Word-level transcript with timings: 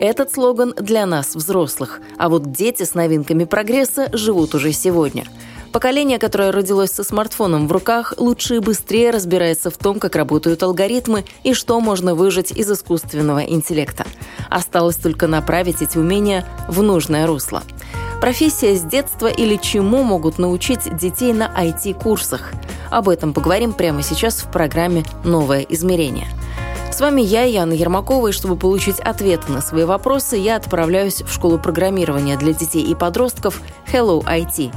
Этот 0.00 0.32
слоган 0.32 0.72
для 0.78 1.04
нас, 1.04 1.34
взрослых. 1.34 2.00
А 2.16 2.30
вот 2.30 2.52
дети 2.52 2.84
с 2.84 2.94
новинками 2.94 3.44
прогресса 3.44 4.08
живут 4.14 4.54
уже 4.54 4.72
сегодня. 4.72 5.26
Поколение, 5.72 6.18
которое 6.18 6.52
родилось 6.52 6.90
со 6.90 7.04
смартфоном 7.04 7.68
в 7.68 7.72
руках, 7.72 8.14
лучше 8.16 8.56
и 8.56 8.60
быстрее 8.60 9.10
разбирается 9.10 9.70
в 9.70 9.76
том, 9.76 10.00
как 10.00 10.16
работают 10.16 10.62
алгоритмы 10.62 11.26
и 11.44 11.52
что 11.52 11.78
можно 11.80 12.14
выжать 12.14 12.50
из 12.50 12.70
искусственного 12.70 13.40
интеллекта. 13.40 14.06
Осталось 14.48 14.96
только 14.96 15.26
направить 15.26 15.82
эти 15.82 15.98
умения 15.98 16.46
в 16.66 16.82
нужное 16.82 17.26
русло. 17.26 17.62
Профессия 18.22 18.76
с 18.76 18.80
детства 18.80 19.26
или 19.26 19.56
чему 19.56 20.02
могут 20.02 20.38
научить 20.38 20.96
детей 20.96 21.34
на 21.34 21.52
IT-курсах? 21.54 22.52
Об 22.90 23.10
этом 23.10 23.34
поговорим 23.34 23.74
прямо 23.74 24.02
сейчас 24.02 24.36
в 24.36 24.50
программе 24.50 25.04
«Новое 25.24 25.60
измерение». 25.68 26.26
С 26.92 27.00
вами 27.00 27.22
я, 27.22 27.44
Яна 27.44 27.72
Ермакова, 27.72 28.28
и 28.28 28.32
чтобы 28.32 28.56
получить 28.56 28.98
ответы 28.98 29.52
на 29.52 29.62
свои 29.62 29.84
вопросы, 29.84 30.36
я 30.36 30.56
отправляюсь 30.56 31.22
в 31.22 31.32
школу 31.32 31.56
программирования 31.56 32.36
для 32.36 32.52
детей 32.52 32.82
и 32.82 32.94
подростков 32.96 33.62
Hello 33.90 34.24
IT. 34.24 34.72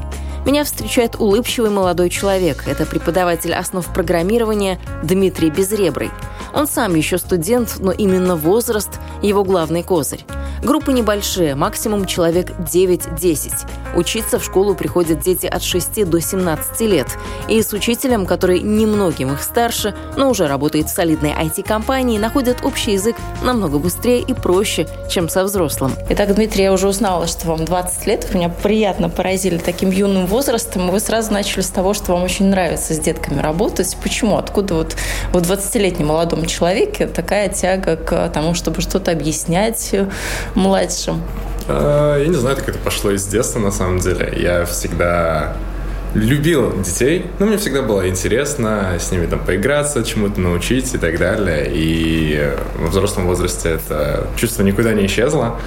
Меня 0.46 0.64
встречает 0.64 1.16
улыбчивый 1.20 1.72
молодой 1.72 2.10
человек. 2.10 2.66
Это 2.68 2.86
преподаватель 2.86 3.54
основ 3.54 3.86
программирования 3.92 4.80
Дмитрий 5.02 5.50
Безребрый. 5.50 6.12
Он 6.54 6.68
сам 6.68 6.94
еще 6.96 7.18
студент, 7.18 7.78
но 7.80 7.92
именно 7.92 8.36
возраст– 8.36 8.92
его 9.24 9.44
главный 9.44 9.84
козырь. 9.84 10.24
Группы 10.64 10.94
небольшие, 10.94 11.56
максимум 11.56 12.06
человек 12.06 12.52
9-10. 12.52 13.52
Учиться 13.95 14.39
в 14.39 14.45
школу 14.45 14.75
приходят 14.75 15.19
дети 15.19 15.45
от 15.45 15.61
6 15.61 16.09
до 16.09 16.22
17 16.22 16.80
лет. 16.81 17.08
И 17.50 17.61
с 17.61 17.73
учителем, 17.73 18.25
который 18.25 18.61
немногим 18.61 19.34
их 19.34 19.44
старше, 19.44 19.94
но 20.16 20.30
уже 20.30 20.47
работает 20.47 20.88
в 20.88 20.95
солидной 20.95 21.31
IT-компании, 21.31 22.17
находят 22.17 22.64
общий 22.64 22.94
язык 22.94 23.17
намного 23.44 23.78
быстрее 23.78 24.22
и 24.22 24.34
проще, 24.34 24.88
чем 25.09 25.28
со 25.28 25.44
взрослым. 25.44 25.95
Итак, 26.09 26.34
Дмитрий, 26.34 26.64
я 26.64 26.72
уже 26.72 26.88
узнала, 26.88 27.28
что 27.28 27.45
вам 27.47 27.66
20 27.66 28.08
лет. 28.08 28.30
Вы 28.31 28.39
меня 28.39 28.50
приятно 28.50 29.09
поразили 29.09 29.58
таким 29.58 29.91
юным 29.91 30.28
возрастом. 30.28 30.91
Вы 30.91 31.02
сразу 31.02 31.34
начали 31.34 31.59
с 31.59 31.69
того, 31.69 31.94
что 31.94 32.14
вам 32.14 32.23
очень 32.23 32.45
нравится 32.45 32.94
с 32.94 33.00
детками 33.00 33.41
работать. 33.41 33.97
Почему? 34.02 34.38
Откуда 34.38 34.75
вот 34.75 34.95
в 35.34 35.36
20-летнем 35.36 36.08
молодом 36.08 36.45
человеке 36.45 37.06
такая 37.06 37.50
тяга 37.50 37.97
к 37.97 38.30
тому, 38.30 38.53
чтобы 38.53 38.80
что-то 38.80 39.11
объяснять, 39.11 39.94
младшим? 40.56 41.22
А, 41.68 42.18
я 42.18 42.28
не 42.28 42.36
знаю, 42.36 42.56
как 42.58 42.70
это 42.70 42.80
пошло 42.80 43.12
из 43.12 43.26
детства, 43.26 43.59
на 43.59 43.72
самом 43.72 44.00
деле. 44.00 44.34
Я 44.38 44.66
всегда 44.66 45.56
любил 46.14 46.82
детей, 46.84 47.26
но 47.40 47.46
мне 47.46 47.58
всегда 47.58 47.82
было 47.82 48.08
интересно 48.08 48.98
с 49.00 49.12
ними 49.12 49.26
там 49.26 49.40
поиграться, 49.40 50.04
чему-то 50.04 50.40
научить 50.40 50.94
и 50.94 50.98
так 50.98 51.18
далее. 51.18 51.70
И 51.74 52.52
во 52.78 52.88
взрослом 52.88 53.26
возрасте 53.26 53.70
это 53.70 54.28
чувство 54.36 54.64
никуда 54.64 54.94
не 54.94 55.06
исчезло. 55.08 55.59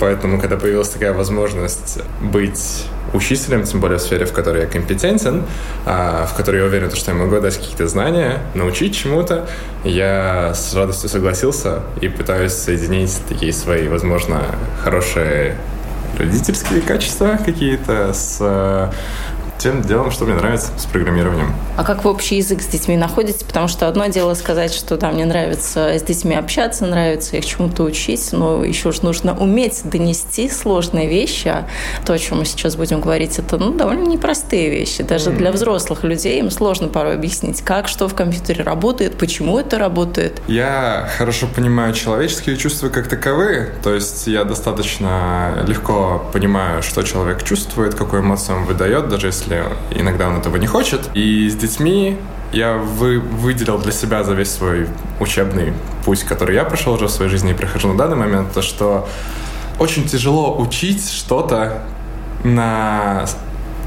Поэтому, 0.00 0.40
когда 0.40 0.56
появилась 0.56 0.88
такая 0.88 1.12
возможность 1.12 2.00
быть 2.20 2.86
учителем, 3.12 3.64
тем 3.64 3.80
более 3.80 3.98
в 3.98 4.02
сфере, 4.02 4.24
в 4.26 4.32
которой 4.32 4.62
я 4.62 4.66
компетентен, 4.66 5.44
а, 5.86 6.26
в 6.26 6.34
которой 6.34 6.58
я 6.58 6.64
уверен, 6.64 6.90
что 6.90 7.10
я 7.10 7.16
могу 7.16 7.40
дать 7.40 7.56
какие-то 7.56 7.86
знания, 7.88 8.38
научить 8.54 8.96
чему-то, 8.96 9.46
я 9.84 10.52
с 10.54 10.74
радостью 10.74 11.08
согласился 11.08 11.82
и 12.00 12.08
пытаюсь 12.08 12.52
соединить 12.52 13.20
такие 13.28 13.52
свои, 13.52 13.88
возможно, 13.88 14.42
хорошие 14.82 15.56
родительские 16.18 16.80
качества 16.82 17.38
какие-то 17.44 18.12
с 18.12 18.92
тем 19.62 19.82
делом, 19.82 20.10
что 20.10 20.24
мне 20.24 20.34
нравится 20.34 20.72
с 20.76 20.86
программированием. 20.86 21.54
А 21.76 21.84
как 21.84 22.04
вы 22.04 22.10
общий 22.10 22.36
язык 22.36 22.62
с 22.62 22.66
детьми 22.66 22.96
находите? 22.96 23.44
Потому 23.44 23.68
что 23.68 23.86
одно 23.86 24.06
дело 24.06 24.34
сказать, 24.34 24.74
что 24.74 24.96
да, 24.96 25.12
мне 25.12 25.24
нравится 25.24 25.98
с 25.98 26.02
детьми 26.02 26.34
общаться, 26.34 26.84
нравится 26.84 27.36
их 27.36 27.46
чему-то 27.46 27.84
учить, 27.84 28.30
но 28.32 28.64
еще 28.64 28.90
же 28.90 29.02
нужно 29.02 29.38
уметь 29.38 29.82
донести 29.84 30.50
сложные 30.50 31.08
вещи. 31.08 31.48
А 31.48 31.68
то, 32.04 32.12
о 32.12 32.18
чем 32.18 32.38
мы 32.38 32.44
сейчас 32.44 32.74
будем 32.74 33.00
говорить, 33.00 33.38
это 33.38 33.56
ну, 33.56 33.72
довольно 33.72 34.08
непростые 34.08 34.68
вещи. 34.68 35.04
Даже 35.04 35.30
mm-hmm. 35.30 35.36
для 35.36 35.52
взрослых 35.52 36.02
людей 36.02 36.40
им 36.40 36.50
сложно 36.50 36.88
порой 36.88 37.14
объяснить, 37.14 37.62
как, 37.62 37.86
что 37.86 38.08
в 38.08 38.14
компьютере 38.14 38.64
работает, 38.64 39.16
почему 39.16 39.60
это 39.60 39.78
работает. 39.78 40.42
Я 40.48 41.08
хорошо 41.16 41.46
понимаю 41.46 41.94
человеческие 41.94 42.56
чувства 42.56 42.88
как 42.88 43.06
таковые, 43.06 43.72
то 43.84 43.94
есть 43.94 44.26
я 44.26 44.42
достаточно 44.44 45.64
легко 45.66 46.24
понимаю, 46.32 46.82
что 46.82 47.02
человек 47.02 47.44
чувствует, 47.44 47.94
какую 47.94 48.22
эмоцию 48.22 48.58
он 48.58 48.64
выдает, 48.64 49.08
даже 49.08 49.28
если 49.28 49.51
если 49.52 50.00
иногда 50.00 50.28
он 50.28 50.36
этого 50.36 50.56
не 50.56 50.66
хочет. 50.66 51.10
И 51.14 51.48
с 51.48 51.54
детьми 51.54 52.16
я 52.52 52.76
вы, 52.76 53.18
выделил 53.20 53.78
для 53.78 53.92
себя 53.92 54.24
за 54.24 54.34
весь 54.34 54.50
свой 54.50 54.86
учебный 55.20 55.72
путь, 56.04 56.24
который 56.24 56.54
я 56.54 56.64
прошел 56.64 56.94
уже 56.94 57.06
в 57.06 57.10
своей 57.10 57.30
жизни 57.30 57.52
и 57.52 57.54
прохожу 57.54 57.88
на 57.88 57.98
данный 57.98 58.16
момент, 58.16 58.52
то, 58.52 58.62
что 58.62 59.08
очень 59.78 60.06
тяжело 60.06 60.58
учить 60.60 61.10
что-то 61.10 61.82
на 62.44 63.26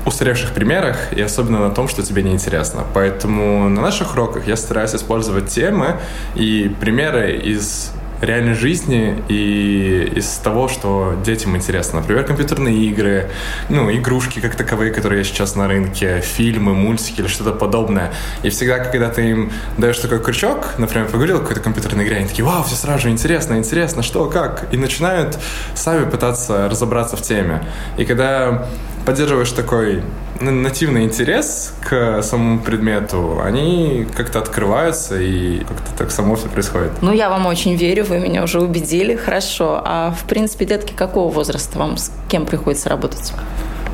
устаревших 0.05 0.51
примерах 0.51 1.13
и 1.13 1.21
особенно 1.21 1.59
на 1.59 1.71
том, 1.71 1.87
что 1.87 2.03
тебе 2.03 2.23
неинтересно. 2.23 2.83
Поэтому 2.93 3.69
на 3.69 3.81
наших 3.81 4.13
уроках 4.13 4.47
я 4.47 4.55
стараюсь 4.55 4.93
использовать 4.93 5.47
темы 5.47 5.99
и 6.35 6.73
примеры 6.79 7.37
из 7.37 7.91
реальной 8.21 8.53
жизни 8.53 9.23
и 9.27 10.11
из 10.15 10.27
того, 10.37 10.67
что 10.67 11.15
детям 11.23 11.55
интересно. 11.55 11.99
Например, 11.99 12.23
компьютерные 12.23 12.75
игры, 12.85 13.29
ну, 13.69 13.91
игрушки 13.91 14.39
как 14.39 14.55
таковые, 14.55 14.91
которые 14.91 15.23
сейчас 15.23 15.55
на 15.55 15.67
рынке, 15.67 16.21
фильмы, 16.21 16.73
мультики 16.73 17.21
или 17.21 17.27
что-то 17.27 17.51
подобное. 17.51 18.13
И 18.43 18.49
всегда, 18.49 18.79
когда 18.79 19.09
ты 19.09 19.29
им 19.29 19.51
даешь 19.77 19.99
такой 19.99 20.19
крючок, 20.19 20.75
например, 20.77 21.07
поговорил 21.07 21.37
о 21.37 21.39
какой-то 21.39 21.61
компьютерной 21.61 22.05
игре, 22.05 22.17
они 22.17 22.27
такие, 22.27 22.45
вау, 22.45 22.63
все 22.63 22.75
сразу 22.75 23.03
же 23.03 23.09
интересно, 23.09 23.55
интересно, 23.55 24.03
что, 24.03 24.25
как? 24.29 24.67
И 24.71 24.77
начинают 24.77 25.37
сами 25.73 26.09
пытаться 26.09 26.69
разобраться 26.69 27.17
в 27.17 27.21
теме. 27.21 27.63
И 27.97 28.05
когда 28.05 28.67
поддерживаешь 29.05 29.51
такой 29.51 30.01
нативный 30.39 31.03
интерес 31.03 31.73
к 31.81 32.21
самому 32.21 32.59
предмету, 32.59 33.39
они 33.41 34.07
как-то 34.15 34.39
открываются 34.39 35.19
и 35.19 35.59
как-то 35.59 35.97
так 35.97 36.11
само 36.11 36.35
все 36.35 36.49
происходит. 36.49 36.91
Ну, 37.01 37.13
я 37.13 37.29
вам 37.29 37.45
очень 37.45 37.75
верю, 37.75 38.05
вы 38.05 38.19
меня 38.19 38.43
уже 38.43 38.61
убедили, 38.61 39.15
хорошо. 39.15 39.81
А 39.83 40.11
в 40.11 40.27
принципе, 40.27 40.65
детки 40.65 40.93
какого 40.93 41.31
возраста 41.31 41.79
вам 41.79 41.97
с 41.97 42.11
кем 42.29 42.45
приходится 42.45 42.89
работать? 42.89 43.33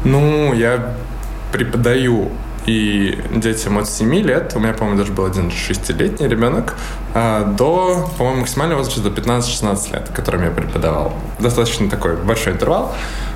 Ну, 0.04 0.54
я 0.54 0.96
преподаю 1.52 2.32
и 2.66 3.18
детям 3.32 3.78
от 3.78 3.88
7 3.88 4.14
лет, 4.16 4.54
у 4.56 4.60
меня, 4.60 4.74
по-моему, 4.74 5.00
даже 5.00 5.12
был 5.12 5.26
один 5.26 5.48
6-летний 5.48 6.28
ребенок, 6.28 6.76
а, 7.14 7.44
до, 7.44 8.08
по-моему, 8.18 8.42
максимального 8.42 8.80
возраста 8.80 9.02
до 9.02 9.10
15-16 9.10 9.94
лет, 9.94 10.10
которым 10.14 10.44
я 10.44 10.52
преподавал. 10.52 11.14
Достаточно 11.40 11.90
такой 11.90 12.16
большой 12.16 12.54
интервал 12.54 12.94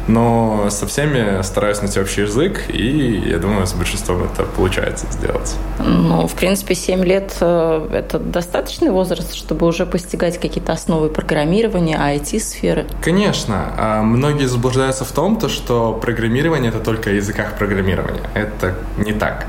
но 0.08 0.68
со 0.70 0.86
всеми 0.88 1.42
стараюсь 1.42 1.82
найти 1.82 2.00
общий 2.00 2.22
язык, 2.22 2.64
и 2.70 3.24
я 3.28 3.38
думаю, 3.38 3.66
с 3.66 3.74
большинством 3.74 4.24
это 4.24 4.44
получается 4.44 5.06
сделать. 5.12 5.56
Ну, 5.80 6.28
в 6.28 6.34
принципе, 6.34 6.76
7 6.76 7.04
лет 7.04 7.36
э,– 7.42 7.90
это 7.94 8.20
достаточный 8.20 8.92
возраст, 8.92 9.34
чтобы 9.34 9.66
уже 9.66 9.86
постигать 9.86 10.40
какие-то 10.40 10.74
основы 10.74 11.10
программирования, 11.10 11.98
IT-сферы? 11.98 12.86
Конечно. 13.02 13.74
А 13.78 14.04
многие 14.04 14.46
заблуждаются 14.46 15.06
в 15.06 15.12
том, 15.12 15.38
то, 15.38 15.50
что 15.50 15.94
программирование– 15.94 16.70
это 16.76 16.80
только 16.80 17.10
о 17.10 17.14
языках 17.14 17.58
программирования. 17.58 18.22
Это 18.34 18.76
не 18.98 19.14
так. 19.14 19.48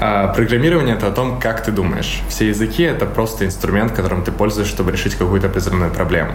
А 0.00 0.28
программирование– 0.28 0.94
это 0.96 1.08
о 1.08 1.10
том, 1.10 1.38
как 1.40 1.62
ты 1.62 1.72
думаешь. 1.72 2.22
Все 2.28 2.48
языки– 2.48 2.82
это 2.84 3.06
просто 3.06 3.44
инструмент, 3.44 3.92
которым 3.92 4.22
ты 4.22 4.32
пользуешься, 4.32 4.74
чтобы 4.74 4.92
решить 4.92 5.14
какую-то 5.14 5.48
определенную 5.48 5.92
проблему. 5.92 6.32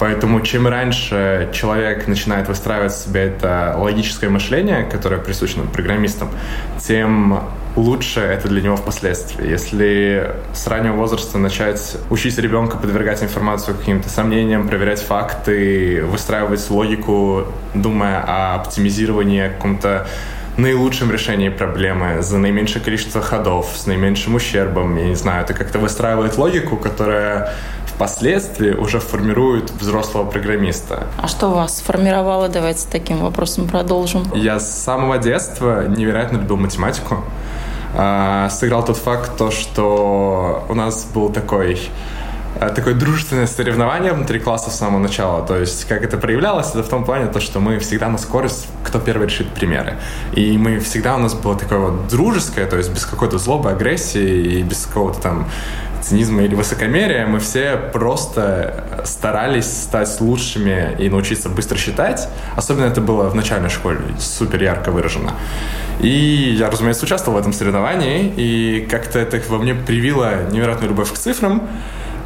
Поэтому 0.00 0.40
чем 0.40 0.66
раньше 0.66 1.50
человек 1.52 2.06
начинает 2.06 2.48
выстраивать 2.48 2.92
себе 3.14 3.26
это 3.26 3.76
логическое 3.78 4.28
мышление, 4.28 4.84
которое 4.84 5.20
присуще 5.20 5.60
программистам, 5.72 6.30
тем 6.78 7.40
лучше 7.76 8.20
это 8.20 8.48
для 8.48 8.60
него 8.60 8.76
впоследствии. 8.76 9.48
Если 9.48 10.32
с 10.52 10.66
раннего 10.66 10.94
возраста 10.94 11.38
начать 11.38 11.96
учить 12.10 12.36
ребенка 12.38 12.76
подвергать 12.76 13.22
информацию 13.22 13.76
каким-то 13.76 14.08
сомнениям, 14.08 14.68
проверять 14.68 15.00
факты, 15.00 16.04
выстраивать 16.04 16.68
логику, 16.70 17.46
думая 17.74 18.22
о 18.26 18.56
оптимизировании, 18.56 19.48
каком-то 19.48 20.06
наилучшем 20.56 21.10
решении 21.10 21.48
проблемы, 21.48 22.22
за 22.22 22.38
наименьшее 22.38 22.82
количество 22.82 23.20
ходов, 23.20 23.72
с 23.74 23.86
наименьшим 23.86 24.34
ущербом, 24.34 24.96
я 24.96 25.06
не 25.06 25.14
знаю, 25.14 25.44
это 25.44 25.54
как-то 25.54 25.78
выстраивает 25.78 26.36
логику, 26.38 26.76
которая 26.76 27.52
впоследствии 27.86 28.72
уже 28.72 28.98
формирует 28.98 29.70
взрослого 29.70 30.28
программиста. 30.28 31.04
А 31.18 31.28
что 31.28 31.48
вас 31.48 31.78
сформировало? 31.78 32.48
Давайте 32.48 32.86
таким 32.90 33.18
вопросом 33.18 33.68
продолжим. 33.68 34.24
Я 34.34 34.58
с 34.58 34.82
самого 34.82 35.18
детства 35.18 35.86
невероятно 35.86 36.38
любил 36.38 36.56
математику. 36.56 37.24
А, 37.96 38.48
сыграл 38.50 38.84
тот 38.84 38.96
факт, 38.96 39.36
то, 39.38 39.52
что 39.52 40.66
у 40.68 40.74
нас 40.74 41.06
был 41.14 41.30
такой 41.30 41.78
такое 42.74 42.94
дружественное 42.94 43.46
соревнование 43.46 44.12
внутри 44.12 44.38
класса 44.38 44.70
с 44.70 44.78
самого 44.78 45.00
начала. 45.00 45.46
То 45.46 45.56
есть, 45.56 45.84
как 45.86 46.02
это 46.02 46.16
проявлялось, 46.16 46.70
это 46.70 46.82
в 46.82 46.88
том 46.88 47.04
плане, 47.04 47.26
то, 47.26 47.40
что 47.40 47.60
мы 47.60 47.78
всегда 47.78 48.08
на 48.08 48.18
скорость, 48.18 48.68
кто 48.84 48.98
первый 48.98 49.26
решит 49.26 49.48
примеры. 49.48 49.96
И 50.34 50.56
мы 50.56 50.78
всегда 50.78 51.16
у 51.16 51.18
нас 51.18 51.34
было 51.34 51.56
такое 51.56 51.78
вот 51.78 52.08
дружеское, 52.08 52.66
то 52.66 52.76
есть 52.76 52.90
без 52.92 53.04
какой-то 53.06 53.38
злобы, 53.38 53.70
агрессии 53.70 54.58
и 54.58 54.62
без 54.62 54.86
какого-то 54.86 55.20
там 55.20 55.46
цинизма 56.04 56.42
или 56.42 56.54
высокомерия, 56.54 57.26
мы 57.26 57.38
все 57.40 57.76
просто 57.92 59.02
старались 59.04 59.66
стать 59.66 60.20
лучшими 60.20 60.94
и 60.98 61.08
научиться 61.08 61.48
быстро 61.48 61.76
считать. 61.76 62.28
Особенно 62.56 62.84
это 62.84 63.00
было 63.00 63.28
в 63.30 63.34
начальной 63.34 63.70
школе, 63.70 64.00
супер 64.18 64.62
ярко 64.62 64.90
выражено. 64.90 65.32
И 66.00 66.54
я, 66.58 66.70
разумеется, 66.70 67.04
участвовал 67.04 67.38
в 67.38 67.40
этом 67.40 67.52
соревновании, 67.52 68.32
и 68.36 68.86
как-то 68.90 69.18
это 69.18 69.40
во 69.48 69.58
мне 69.58 69.74
привило 69.74 70.50
невероятную 70.50 70.90
любовь 70.90 71.12
к 71.12 71.16
цифрам. 71.16 71.62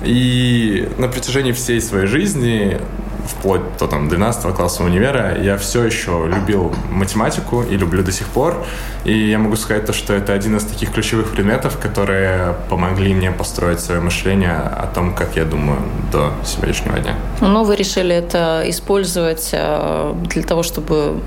И 0.04 0.88
на 0.98 1.08
протяжении 1.08 1.52
всей 1.52 1.80
своей 1.80 2.06
жизни 2.06 2.80
вплоть 3.28 3.60
до 3.78 3.86
там 3.86 4.08
12 4.08 4.54
класса 4.54 4.82
универа, 4.82 5.36
я 5.40 5.56
все 5.56 5.84
еще 5.84 6.28
любил 6.32 6.74
математику 6.90 7.62
и 7.62 7.76
люблю 7.76 8.02
до 8.02 8.12
сих 8.12 8.26
пор. 8.28 8.64
И 9.04 9.28
я 9.28 9.38
могу 9.38 9.56
сказать 9.56 9.86
то, 9.86 9.92
что 9.92 10.14
это 10.14 10.32
один 10.32 10.56
из 10.56 10.64
таких 10.64 10.92
ключевых 10.92 11.30
предметов, 11.32 11.78
которые 11.78 12.54
помогли 12.68 13.14
мне 13.14 13.30
построить 13.30 13.80
свое 13.80 14.00
мышление 14.00 14.56
о 14.56 14.86
том, 14.86 15.14
как 15.14 15.36
я 15.36 15.44
думаю 15.44 15.80
до 16.10 16.32
сегодняшнего 16.44 16.98
дня. 16.98 17.14
Ну, 17.40 17.64
вы 17.64 17.76
решили 17.76 18.14
это 18.14 18.62
использовать 18.66 19.50
э, 19.52 20.14
для 20.24 20.42
того, 20.42 20.62
чтобы 20.62 21.20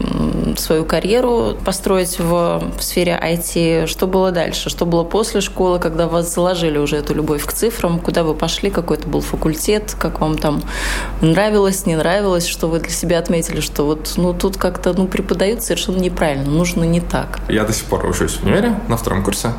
свою 0.57 0.83
карьеру 0.83 1.57
построить 1.63 2.19
в, 2.19 2.61
в 2.77 2.83
сфере 2.83 3.17
IT. 3.21 3.87
Что 3.87 4.07
было 4.07 4.31
дальше? 4.31 4.69
Что 4.69 4.85
было 4.85 5.03
после 5.03 5.41
школы, 5.41 5.79
когда 5.79 6.07
вас 6.07 6.33
заложили 6.33 6.77
уже 6.77 6.97
эту 6.97 7.13
любовь 7.13 7.45
к 7.45 7.53
цифрам? 7.53 7.99
Куда 7.99 8.23
вы 8.23 8.33
пошли? 8.33 8.69
Какой 8.69 8.97
это 8.97 9.07
был 9.07 9.21
факультет? 9.21 9.95
Как 9.97 10.19
вам 10.19 10.37
там 10.37 10.61
нравилось, 11.21 11.85
не 11.85 11.95
нравилось, 11.95 12.45
что 12.47 12.67
вы 12.67 12.79
для 12.79 12.91
себя 12.91 13.19
отметили, 13.19 13.61
что 13.61 13.85
вот 13.85 14.13
ну, 14.17 14.33
тут 14.33 14.57
как-то 14.57 14.93
ну, 14.93 15.07
преподают 15.07 15.63
совершенно 15.63 15.97
неправильно, 15.97 16.49
нужно 16.49 16.83
не 16.83 16.99
так? 16.99 17.39
Я 17.47 17.63
до 17.63 17.73
сих 17.73 17.85
пор 17.85 18.05
учусь 18.05 18.33
в 18.33 18.43
универе 18.43 18.75
на 18.87 18.97
втором 18.97 19.23
курсе. 19.23 19.53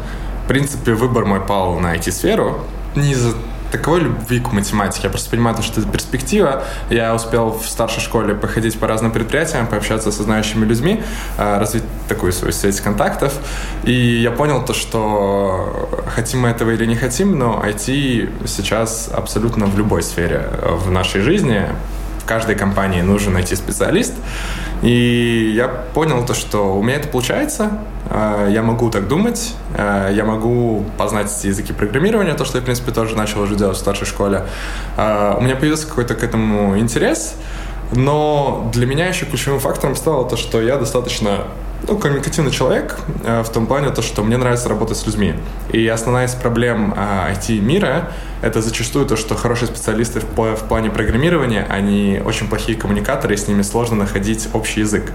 В 0.45 0.49
принципе, 0.49 0.93
выбор 0.93 1.25
мой 1.25 1.41
пал 1.41 1.79
на 1.79 1.97
IT-сферу. 1.97 2.59
Не 2.95 3.13
из-за 3.13 3.35
таковой 3.73 4.01
любви 4.01 4.39
к 4.39 4.53
математике. 4.53 5.05
Я 5.05 5.11
просто 5.11 5.31
понимаю, 5.31 5.61
что 5.63 5.81
это 5.81 5.91
перспектива. 5.91 6.63
Я 6.91 7.15
успел 7.15 7.51
в 7.51 7.67
старшей 7.67 8.01
школе 8.01 8.35
походить 8.35 8.79
по 8.79 8.87
разным 8.87 9.11
предприятиям, 9.11 9.67
пообщаться 9.67 10.13
со 10.13 10.23
знающими 10.23 10.65
людьми, 10.65 11.03
а, 11.39 11.59
развить 11.59 11.85
такую 12.09 12.33
свою 12.33 12.53
сеть 12.53 12.81
контактов. 12.81 13.33
И 13.85 13.93
я 13.93 14.31
понял 14.31 14.65
то, 14.65 14.75
что 14.75 15.89
хотим 16.15 16.41
мы 16.41 16.51
этого 16.51 16.71
или 16.71 16.87
не 16.87 16.97
хотим, 16.97 17.39
но 17.39 17.63
IT 17.65 18.47
сейчас 18.47 19.11
абсолютно 19.13 19.67
в 19.67 19.77
любой 19.79 20.03
сфере 20.03 20.49
в 20.63 20.91
нашей 20.91 21.23
жизни 21.23 21.67
в 22.23 22.25
каждой 22.25 22.55
компании 22.55 23.03
нужно 23.03 23.33
найти 23.33 23.57
специалист. 23.57 24.15
И 24.83 25.53
я 25.55 25.69
понял 25.69 26.27
то, 26.27 26.35
что 26.35 26.77
у 26.77 26.83
меня 26.83 26.97
это 26.97 27.09
получается, 27.09 27.79
а, 28.11 28.49
я 28.49 28.63
могу 28.63 28.91
так 28.91 29.07
думать, 29.07 29.55
а, 29.77 30.11
я 30.11 30.25
могу 30.25 30.85
познать 30.99 31.45
языки 31.45 31.73
программирования, 31.73 32.35
то, 32.35 32.45
что 32.45 32.59
я, 32.59 32.63
в 32.63 32.65
принципе, 32.65 32.91
тоже 32.91 33.17
начал 33.17 33.43
уже 33.43 33.55
делать 33.55 33.77
в 33.77 33.81
старшей 33.81 34.07
школе. 34.07 34.45
А, 34.97 35.37
у 35.39 35.43
меня 35.43 35.55
появился 35.55 35.87
какой-то 35.87 36.15
к 36.15 36.25
этому 36.25 36.77
интерес, 36.79 37.37
но 37.93 38.69
для 38.73 38.87
меня 38.87 39.07
еще 39.07 39.25
ключевым 39.25 39.61
фактором 39.61 39.95
стало 39.95 40.29
то, 40.29 40.37
что 40.37 40.61
я 40.61 40.79
достаточно 40.79 41.45
ну, 41.89 41.99
коммуникативный 41.99 42.53
человек 42.53 42.99
э, 43.25 43.43
в 43.43 43.49
том 43.51 43.67
плане, 43.67 43.91
то, 43.91 44.03
что 44.03 44.23
мне 44.23 44.37
нравится 44.37 44.69
работать 44.69 44.97
с 44.97 45.07
людьми. 45.07 45.35
И 45.73 45.87
основная 45.89 46.27
из 46.27 46.35
проблем 46.35 46.95
э, 46.97 47.33
IT-мира— 47.33 48.13
это 48.43 48.63
зачастую 48.63 49.07
то, 49.07 49.17
что 49.17 49.35
хорошие 49.35 49.69
специалисты 49.69 50.21
в, 50.21 50.27
в 50.35 50.69
плане 50.69 50.91
программирования, 50.91 51.67
они 51.69 52.21
очень 52.25 52.49
плохие 52.49 52.79
коммуникаторы, 52.79 53.35
и 53.35 53.37
с 53.37 53.49
ними 53.49 53.63
сложно 53.63 53.97
находить 53.97 54.49
общий 54.53 54.81
язык. 54.81 55.13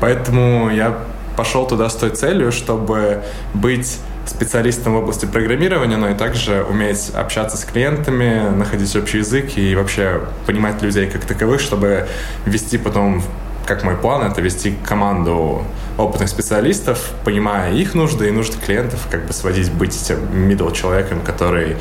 Поэтому 0.00 0.70
я 0.70 0.98
пошел 1.36 1.66
туда 1.66 1.88
с 1.88 1.94
той 1.94 2.10
целью, 2.10 2.52
чтобы 2.52 3.22
быть 3.54 3.98
специалистом 4.26 4.94
в 4.94 4.96
области 4.96 5.26
программирования, 5.26 5.96
но 5.96 6.08
и 6.10 6.14
также 6.14 6.64
уметь 6.64 7.10
общаться 7.14 7.56
с 7.56 7.64
клиентами, 7.64 8.50
находить 8.54 8.94
общий 8.96 9.18
язык 9.18 9.56
и 9.56 9.74
вообще 9.74 10.20
понимать 10.46 10.82
людей 10.82 11.06
как 11.06 11.24
таковых, 11.24 11.60
чтобы 11.60 12.06
вести 12.46 12.78
потом 12.78 13.22
как 13.66 13.84
мой 13.84 13.96
план, 13.96 14.22
это 14.22 14.40
вести 14.40 14.74
команду 14.84 15.62
опытных 16.00 16.28
специалистов, 16.28 17.12
понимая 17.24 17.72
их 17.74 17.94
нужды 17.94 18.28
и 18.28 18.30
нужды 18.30 18.56
клиентов, 18.58 19.06
как 19.10 19.26
бы 19.26 19.32
сводить, 19.32 19.70
быть 19.72 19.96
тем 19.98 20.18
middle 20.48 20.72
человеком, 20.74 21.20
который 21.20 21.76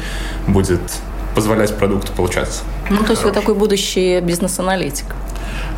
будет 0.48 0.82
позволять 1.36 1.76
продукту 1.78 2.12
получаться. 2.14 2.64
Ну, 2.90 3.04
то 3.04 3.12
есть 3.12 3.24
вы 3.24 3.32
такой 3.32 3.56
будущий 3.56 4.20
бизнес-аналитик? 4.20 5.06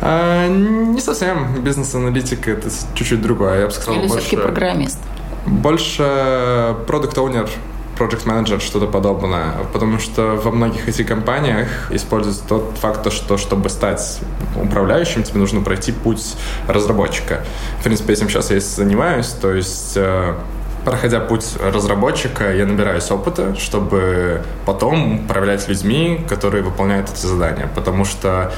А, 0.00 0.48
не 0.48 1.00
совсем. 1.00 1.62
Бизнес-аналитик 1.62 2.48
это 2.48 2.68
чуть-чуть 2.94 3.22
другое. 3.22 3.60
Я 3.60 3.66
бы 3.66 3.72
сказал, 3.72 3.94
Или 3.94 4.08
больше... 4.08 4.26
все-таки 4.26 4.42
программист? 4.42 4.98
Больше 5.46 6.76
продукт-оунер, 6.86 7.48
project 8.02 8.26
manager, 8.26 8.60
что-то 8.60 8.86
подобное, 8.86 9.54
потому 9.72 9.98
что 9.98 10.34
во 10.36 10.50
многих 10.50 10.88
IT-компаниях 10.88 11.90
используется 11.90 12.42
тот 12.48 12.74
факт, 12.80 13.12
что 13.12 13.38
чтобы 13.38 13.68
стать 13.68 14.20
управляющим, 14.60 15.22
тебе 15.22 15.38
нужно 15.38 15.60
пройти 15.60 15.92
путь 15.92 16.34
разработчика. 16.66 17.44
В 17.78 17.84
принципе, 17.84 18.12
этим 18.14 18.28
сейчас 18.28 18.50
я 18.50 18.56
и 18.56 18.60
занимаюсь, 18.60 19.28
то 19.28 19.52
есть 19.54 19.92
э, 19.96 20.34
проходя 20.84 21.20
путь 21.20 21.46
разработчика, 21.60 22.52
я 22.52 22.66
набираюсь 22.66 23.10
опыта, 23.10 23.54
чтобы 23.54 24.42
потом 24.66 25.24
управлять 25.24 25.68
людьми, 25.68 26.24
которые 26.28 26.62
выполняют 26.62 27.08
эти 27.10 27.26
задания, 27.26 27.68
потому 27.74 28.04
что 28.04 28.52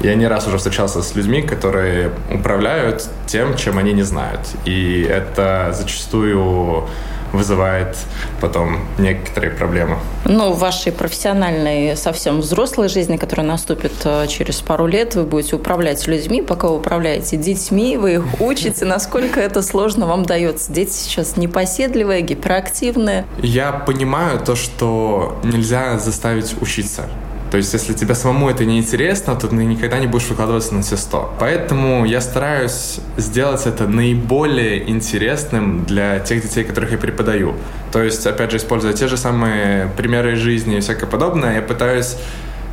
я 0.00 0.14
не 0.14 0.28
раз 0.28 0.46
уже 0.46 0.58
встречался 0.58 1.02
с 1.02 1.14
людьми, 1.14 1.42
которые 1.42 2.12
управляют 2.32 3.06
тем, 3.26 3.56
чем 3.56 3.78
они 3.78 3.92
не 3.92 4.04
знают. 4.04 4.40
И 4.64 5.06
это 5.10 5.74
зачастую 5.76 6.88
вызывает 7.32 7.96
потом 8.40 8.78
некоторые 8.98 9.52
проблемы. 9.52 9.98
Ну, 10.24 10.52
в 10.52 10.58
вашей 10.58 10.92
профессиональной, 10.92 11.96
совсем 11.96 12.40
взрослой 12.40 12.88
жизни, 12.88 13.16
которая 13.16 13.46
наступит 13.46 13.92
э, 14.04 14.26
через 14.28 14.60
пару 14.60 14.86
лет, 14.86 15.14
вы 15.14 15.24
будете 15.24 15.56
управлять 15.56 16.06
людьми, 16.06 16.42
пока 16.42 16.68
вы 16.68 16.76
управляете 16.76 17.36
детьми, 17.36 17.96
вы 17.96 18.14
их 18.14 18.24
учите, 18.40 18.84
насколько 18.84 19.40
это 19.40 19.62
сложно 19.62 20.06
вам 20.06 20.24
дается. 20.24 20.72
Дети 20.72 20.92
сейчас 20.92 21.36
непоседливые, 21.36 22.22
гиперактивные. 22.22 23.24
Я 23.42 23.72
понимаю 23.72 24.40
то, 24.40 24.56
что 24.56 25.38
нельзя 25.42 25.98
заставить 25.98 26.60
учиться. 26.60 27.08
То 27.50 27.56
есть, 27.56 27.72
если 27.72 27.94
тебе 27.94 28.14
самому 28.14 28.50
это 28.50 28.64
не 28.64 28.78
интересно, 28.78 29.34
то 29.34 29.48
ты 29.48 29.56
никогда 29.56 29.98
не 29.98 30.06
будешь 30.06 30.28
выкладываться 30.28 30.74
на 30.74 30.82
все 30.82 30.96
сто. 30.96 31.32
Поэтому 31.38 32.04
я 32.04 32.20
стараюсь 32.20 33.00
сделать 33.16 33.66
это 33.66 33.86
наиболее 33.88 34.88
интересным 34.88 35.84
для 35.84 36.18
тех 36.20 36.42
детей, 36.42 36.64
которых 36.64 36.92
я 36.92 36.98
преподаю. 36.98 37.54
То 37.92 38.02
есть, 38.02 38.26
опять 38.26 38.50
же, 38.50 38.58
используя 38.58 38.92
те 38.92 39.08
же 39.08 39.16
самые 39.16 39.90
примеры 39.96 40.34
из 40.34 40.38
жизни 40.38 40.76
и 40.76 40.80
всякое 40.80 41.06
подобное, 41.06 41.56
я 41.56 41.62
пытаюсь 41.62 42.16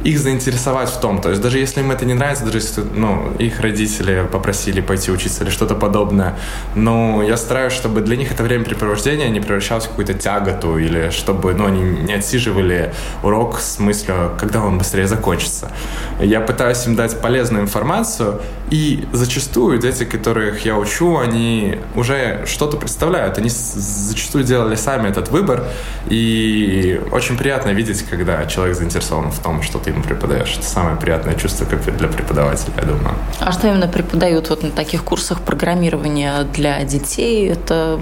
их 0.06 0.20
заинтересовать 0.20 0.90
в 0.90 1.00
том. 1.00 1.20
То 1.20 1.30
есть 1.30 1.42
даже 1.42 1.58
если 1.58 1.82
им 1.82 1.92
это 1.92 2.06
не 2.06 2.14
нравится, 2.14 2.46
даже 2.46 2.60
если 2.60 2.84
ну, 2.96 3.34
их 3.40 3.60
родители 3.60 4.28
попросили 4.32 4.80
пойти 4.80 5.12
учиться 5.12 5.44
или 5.44 5.50
что-то 5.50 5.74
подобное, 5.74 6.38
но 6.76 7.24
я 7.24 7.38
стараюсь, 7.38 7.74
чтобы 7.74 8.02
для 8.02 8.16
них 8.16 8.32
это 8.32 8.44
времяпрепровождение 8.44 9.30
не 9.30 9.40
превращалось 9.40 9.86
в 9.86 9.90
какую-то 9.90 10.14
тяготу 10.14 10.78
или 10.78 11.10
чтобы 11.10 11.56
ну, 11.56 11.66
они 11.66 11.82
не 11.82 12.14
отсиживали 12.14 12.94
урок 13.24 13.60
с 13.60 13.80
мыслью, 13.80 14.32
когда 14.40 14.64
он 14.64 14.78
быстрее 14.78 15.08
закончится. 15.08 15.72
Я 16.20 16.40
пытаюсь 16.40 16.86
им 16.86 16.96
дать 16.96 17.20
полезную 17.20 17.64
информацию, 17.64 18.42
и 18.72 19.08
зачастую 19.14 19.78
дети, 19.80 20.06
которых 20.06 20.66
я 20.66 20.76
учу, 20.76 21.18
они 21.18 21.80
уже 21.96 22.44
что-то 22.48 22.78
представляют. 22.78 23.38
Они 23.38 23.50
зачастую 23.50 24.44
делали 24.44 24.76
сами 24.76 25.08
этот 25.10 25.30
выбор, 25.30 25.66
и 26.10 27.00
очень 27.12 27.38
приятно 27.38 27.70
видеть, 27.70 28.04
когда 28.04 28.46
человек 28.48 28.76
заинтересован 28.76 29.32
в 29.32 29.40
том, 29.40 29.62
что 29.62 29.78
ты 29.78 29.94
ему 29.96 30.04
преподаешь. 30.04 30.56
Это 30.58 30.66
самое 30.66 30.96
приятное 30.98 31.36
чувство 31.36 31.66
как 31.66 31.82
для 31.98 32.08
преподавателя, 32.08 32.74
я 32.78 32.84
думаю. 32.84 33.16
А 33.40 33.52
что 33.52 33.68
именно 33.68 33.88
преподают 33.88 34.50
вот 34.50 34.64
на 34.64 34.72
таких 34.72 35.04
курсах 35.04 35.42
программирования 35.42 36.44
для 36.54 36.84
детей? 36.84 37.50
Это 37.50 38.00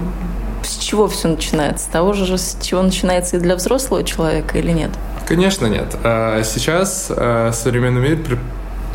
с 0.62 0.76
чего 0.78 1.08
все 1.08 1.28
начинается? 1.28 1.84
С 1.84 1.88
того 1.88 2.12
же, 2.12 2.36
с 2.36 2.56
чего 2.62 2.82
начинается 2.82 3.36
и 3.36 3.40
для 3.40 3.56
взрослого 3.56 4.02
человека 4.04 4.58
или 4.58 4.72
нет? 4.72 4.90
Конечно, 5.26 5.66
нет. 5.66 5.96
А 6.04 6.42
сейчас 6.42 7.06
а, 7.10 7.52
современный 7.52 8.00
мир 8.00 8.38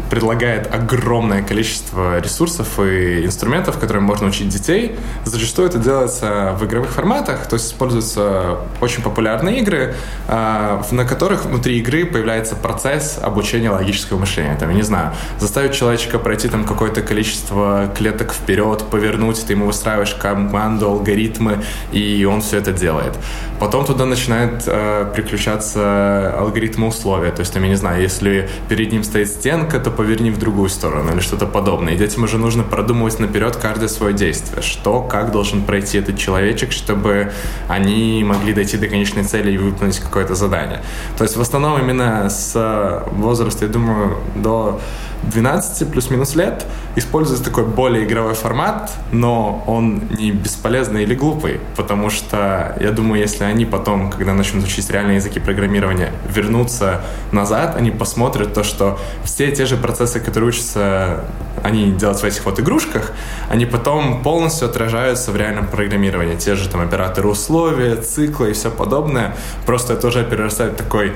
предлагает 0.09 0.73
огромное 0.73 1.41
количество 1.43 2.19
ресурсов 2.19 2.79
и 2.79 3.25
инструментов, 3.25 3.79
которыми 3.79 4.03
можно 4.03 4.27
учить 4.27 4.49
детей. 4.49 4.95
Зачастую 5.25 5.67
это 5.67 5.77
делается 5.77 6.55
в 6.59 6.65
игровых 6.65 6.91
форматах, 6.91 7.47
то 7.47 7.55
есть 7.55 7.67
используются 7.67 8.57
очень 8.81 9.01
популярные 9.03 9.59
игры, 9.59 9.95
а, 10.27 10.83
на 10.91 11.05
которых 11.05 11.45
внутри 11.45 11.79
игры 11.79 12.05
появляется 12.05 12.55
процесс 12.55 13.19
обучения 13.21 13.69
логического 13.69 14.19
мышления. 14.19 14.55
Там, 14.59 14.69
я 14.69 14.75
не 14.75 14.83
знаю, 14.83 15.13
заставить 15.39 15.73
человечка 15.73 16.19
пройти 16.19 16.47
там 16.47 16.63
какое-то 16.63 17.01
количество 17.01 17.89
клеток 17.95 18.33
вперед, 18.33 18.83
повернуть, 18.89 19.45
ты 19.45 19.53
ему 19.53 19.65
выстраиваешь 19.65 20.13
команду, 20.15 20.87
алгоритмы, 20.87 21.63
и 21.91 22.25
он 22.25 22.41
все 22.41 22.57
это 22.57 22.71
делает. 22.71 23.17
Потом 23.59 23.85
туда 23.85 24.05
начинает 24.05 24.63
э, 24.65 25.11
приключаться 25.13 26.33
алгоритмы 26.37 26.87
условия. 26.87 27.31
То 27.31 27.41
есть, 27.41 27.53
там, 27.53 27.63
я 27.63 27.69
не 27.69 27.75
знаю, 27.75 28.01
если 28.01 28.49
перед 28.69 28.91
ним 28.91 29.03
стоит 29.03 29.27
стенка, 29.27 29.79
то 29.79 29.88
поверни 29.89 30.31
в 30.31 30.37
другую 30.37 30.69
сторону 30.69 31.11
или 31.11 31.19
что-то 31.19 31.45
подобное. 31.45 31.93
И 31.93 31.97
детям 31.97 32.23
уже 32.23 32.37
нужно 32.37 32.63
продумывать 32.63 33.19
наперед 33.19 33.55
каждое 33.55 33.87
свое 33.87 34.13
действие. 34.13 34.61
Что, 34.61 35.01
как 35.01 35.31
должен 35.31 35.63
пройти 35.63 35.97
этот 35.97 36.17
человечек, 36.17 36.71
чтобы 36.71 37.31
они 37.67 38.23
могли 38.23 38.53
дойти 38.53 38.77
до 38.77 38.87
конечной 38.87 39.23
цели 39.23 39.51
и 39.51 39.57
выполнить 39.57 39.99
какое-то 39.99 40.35
задание. 40.35 40.81
То 41.17 41.23
есть, 41.23 41.37
в 41.37 41.41
основном 41.41 41.79
именно 41.79 42.29
с 42.29 43.03
возраста, 43.11 43.65
я 43.65 43.71
думаю, 43.71 44.17
до 44.35 44.79
12 45.23 45.91
плюс-минус 45.91 46.35
лет 46.35 46.65
используется 46.95 47.43
такой 47.43 47.65
более 47.65 48.05
игровой 48.05 48.33
формат, 48.33 48.91
но 49.11 49.63
он 49.67 50.03
не 50.17 50.31
бесполезный 50.31 51.03
или 51.03 51.15
глупый, 51.15 51.59
потому 51.75 52.09
что 52.09 52.75
я 52.79 52.91
думаю, 52.91 53.21
если 53.21 53.43
они 53.43 53.65
потом, 53.65 54.09
когда 54.11 54.33
начнут 54.33 54.63
учить 54.63 54.89
реальные 54.89 55.17
языки 55.17 55.39
программирования, 55.39 56.11
вернутся 56.27 57.01
назад, 57.31 57.75
они 57.75 57.91
посмотрят 57.91 58.53
то, 58.53 58.63
что 58.63 58.99
все 59.23 59.51
те 59.51 59.65
же 59.65 59.77
процессы, 59.77 60.19
которые 60.19 60.49
учатся 60.49 61.23
они 61.63 61.91
делают 61.91 62.21
в 62.21 62.23
этих 62.23 62.45
вот 62.45 62.59
игрушках, 62.59 63.11
они 63.49 63.65
потом 63.65 64.23
полностью 64.23 64.67
отражаются 64.67 65.31
в 65.31 65.35
реальном 65.35 65.67
программировании. 65.67 66.35
Те 66.35 66.55
же 66.55 66.69
там 66.69 66.81
операторы 66.81 67.27
условия, 67.27 67.95
циклы 67.97 68.51
и 68.51 68.53
все 68.53 68.71
подобное. 68.71 69.35
Просто 69.65 69.93
это 69.93 70.07
уже 70.07 70.23
перерастает 70.23 70.77
такой 70.77 71.13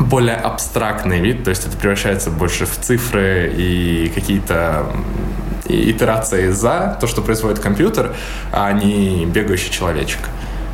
более 0.00 0.36
абстрактный 0.36 1.20
вид, 1.20 1.44
то 1.44 1.50
есть 1.50 1.66
это 1.66 1.76
превращается 1.76 2.30
больше 2.30 2.66
в 2.66 2.76
цифры 2.76 3.52
и 3.56 4.10
какие-то 4.14 4.86
итерации 5.68 6.50
за 6.50 6.96
то, 7.00 7.06
что 7.06 7.22
производит 7.22 7.60
компьютер, 7.60 8.14
а 8.52 8.72
не 8.72 9.24
бегающий 9.26 9.70
человечек. 9.70 10.20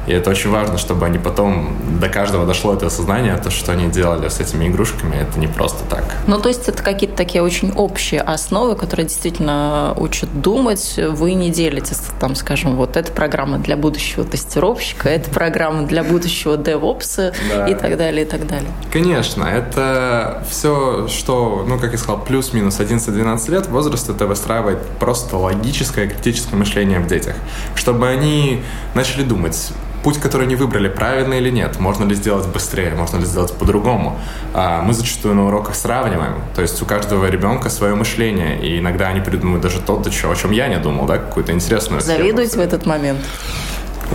И 0.07 0.13
это 0.13 0.31
очень 0.31 0.51
важно, 0.51 0.79
чтобы 0.79 1.07
они 1.07 1.19
потом 1.19 1.77
до 2.01 2.09
каждого 2.09 2.47
дошло 2.47 2.75
это 2.75 2.87
осознание, 2.87 3.37
то, 3.37 3.51
что 3.51 3.73
они 3.73 3.89
делали 3.89 4.29
с 4.29 4.41
этими 4.41 4.69
игрушками, 4.69 5.17
это 5.17 5.39
не 5.39 5.47
просто 5.47 5.85
так. 5.89 6.05
Ну, 6.27 6.39
то 6.41 6.49
есть 6.49 6.69
это 6.69 6.83
какие-то 6.83 7.17
такие 7.17 7.43
очень 7.43 7.73
общие 7.73 8.21
основы, 8.21 8.77
которые 8.77 9.07
действительно 9.07 9.95
учат 9.97 10.41
думать. 10.41 10.99
Вы 10.99 11.35
не 11.35 11.51
делите, 11.51 11.95
там, 12.19 12.35
скажем, 12.35 12.77
вот 12.77 12.97
эта 12.97 13.13
программа 13.13 13.59
для 13.59 13.77
будущего 13.77 14.25
тестировщика, 14.25 15.09
эта 15.09 15.31
программа 15.31 15.87
для 15.87 16.03
будущего 16.03 16.57
DevOps 16.57 17.35
да. 17.49 17.69
и 17.69 17.75
так 17.75 17.97
далее, 17.97 18.25
и 18.25 18.29
так 18.29 18.47
далее. 18.47 18.71
Конечно, 18.93 19.45
это 19.45 20.45
все, 20.49 21.09
что, 21.09 21.65
ну, 21.67 21.79
как 21.79 21.93
я 21.93 21.99
сказал, 21.99 22.21
плюс-минус 22.21 22.81
11-12 22.81 23.51
лет, 23.51 23.67
возраст 23.69 24.09
это 24.09 24.27
выстраивает 24.27 24.79
просто 24.99 25.37
логическое, 25.37 26.09
критическое 26.09 26.57
мышление 26.57 27.01
в 27.01 27.07
детях, 27.07 27.35
чтобы 27.75 28.09
они 28.09 28.63
начали 28.95 29.23
думать, 29.23 29.73
путь, 30.03 30.19
который 30.19 30.47
они 30.47 30.57
выбрали, 30.57 30.89
правильный 30.89 31.39
или 31.39 31.51
нет, 31.51 31.79
можно 31.79 32.05
ли 32.05 32.15
сделать 32.15 32.47
быстрее, 32.47 32.95
можно 32.95 33.19
ли 33.19 33.25
сделать 33.25 33.53
по-другому. 33.53 34.19
А, 34.55 34.83
мы 34.83 34.93
зачастую 34.93 35.35
на 35.35 35.47
уроках 35.47 35.75
сравниваем, 35.75 36.43
то 36.55 36.63
есть 36.63 36.81
у 36.83 36.87
каждого 36.87 37.27
ребенка 37.27 37.71
свое 37.71 37.95
мышление, 37.95 38.61
и 38.61 38.79
иногда 38.79 39.09
они 39.09 39.21
придумывают 39.21 39.63
даже 39.63 39.81
то, 39.81 40.01
о 40.01 40.35
чем 40.37 40.51
я 40.51 40.69
не 40.69 40.79
думал, 40.79 41.07
да, 41.07 41.19
какую-то 41.19 41.53
интересную 41.53 42.01
Завидуете 42.01 42.57
в 42.57 42.61
этот 42.61 42.87
момент? 42.87 43.21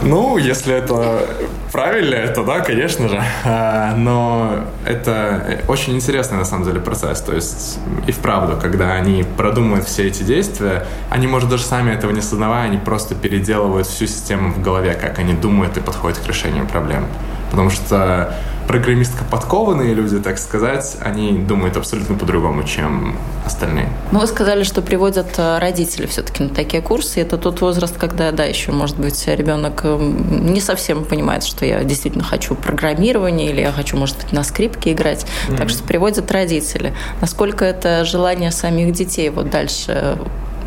Ну, 0.02 0.38
если 0.38 0.74
это 0.74 1.28
правильно, 1.72 2.28
то 2.28 2.44
да, 2.44 2.60
конечно 2.60 3.10
же. 3.10 3.22
А, 3.44 3.96
но 3.96 4.66
это 4.86 5.62
очень 5.68 5.96
интересный, 5.96 6.38
на 6.38 6.46
самом 6.46 6.66
деле, 6.66 6.80
процесс. 6.80 7.22
То 7.22 7.34
есть, 7.34 7.80
и 8.08 8.12
вправду, 8.12 8.58
когда 8.62 8.94
они 8.94 9.26
продумывают 9.38 9.86
все 9.86 10.08
эти 10.08 10.24
действия, 10.24 10.86
они, 11.10 11.28
может, 11.28 11.50
даже 11.50 11.64
сами 11.64 11.92
этого 11.92 12.12
не 12.12 12.20
осознавая, 12.20 12.66
они 12.66 12.78
просто 12.78 13.16
переделывают 13.16 13.88
всю 13.88 14.06
систему 14.06 14.52
в 14.52 14.62
голове, 14.62 14.94
как 14.94 15.20
они 15.20 15.34
думают 15.34 15.78
и 15.78 15.80
подходят 15.80 16.20
к 16.20 16.28
решению 16.28 16.68
проблем. 16.68 17.06
Потому 17.52 17.70
что 17.70 18.36
программистка 18.68 19.24
подкованные 19.24 19.94
люди, 19.94 20.20
так 20.20 20.38
сказать, 20.38 20.98
они 21.02 21.34
думают 21.34 21.78
абсолютно 21.78 22.16
по-другому, 22.16 22.64
чем 22.64 23.16
остальные. 23.46 23.90
Ну, 24.12 24.20
вы 24.20 24.28
сказали, 24.28 24.64
что 24.64 24.82
приводят 24.82 25.28
э, 25.38 25.60
родители 25.60 26.08
все-таки 26.08 26.44
на 26.44 26.50
такие 26.50 26.82
курсы. 26.82 27.22
Это 27.22 27.38
тот 27.38 27.62
возраст, 27.62 27.96
когда, 27.98 28.32
да, 28.32 28.44
еще, 28.44 28.72
может 28.72 28.98
быть, 28.98 29.28
ребенок 29.28 29.82
э, 29.84 29.98
не 30.00 30.62
совсем 30.62 31.06
понимает, 31.06 31.44
что 31.44 31.66
я 31.66 31.84
действительно 31.84 32.24
хочу 32.24 32.56
программирование 32.56 33.52
или 33.52 33.62
я 33.62 33.72
хочу, 33.72 33.98
может 33.98 34.18
быть, 34.18 34.32
на 34.32 34.44
скрипке 34.44 34.94
играть. 34.94 35.26
Mm-hmm. 35.26 35.58
Так 35.58 35.70
что 35.70 35.84
приводят 35.84 36.32
родители. 36.32 36.94
Насколько 37.22 37.66
это 37.66 38.04
желание 38.06 38.52
самих 38.52 38.94
детей 38.94 39.30
вот 39.30 39.50
дальше 39.50 40.18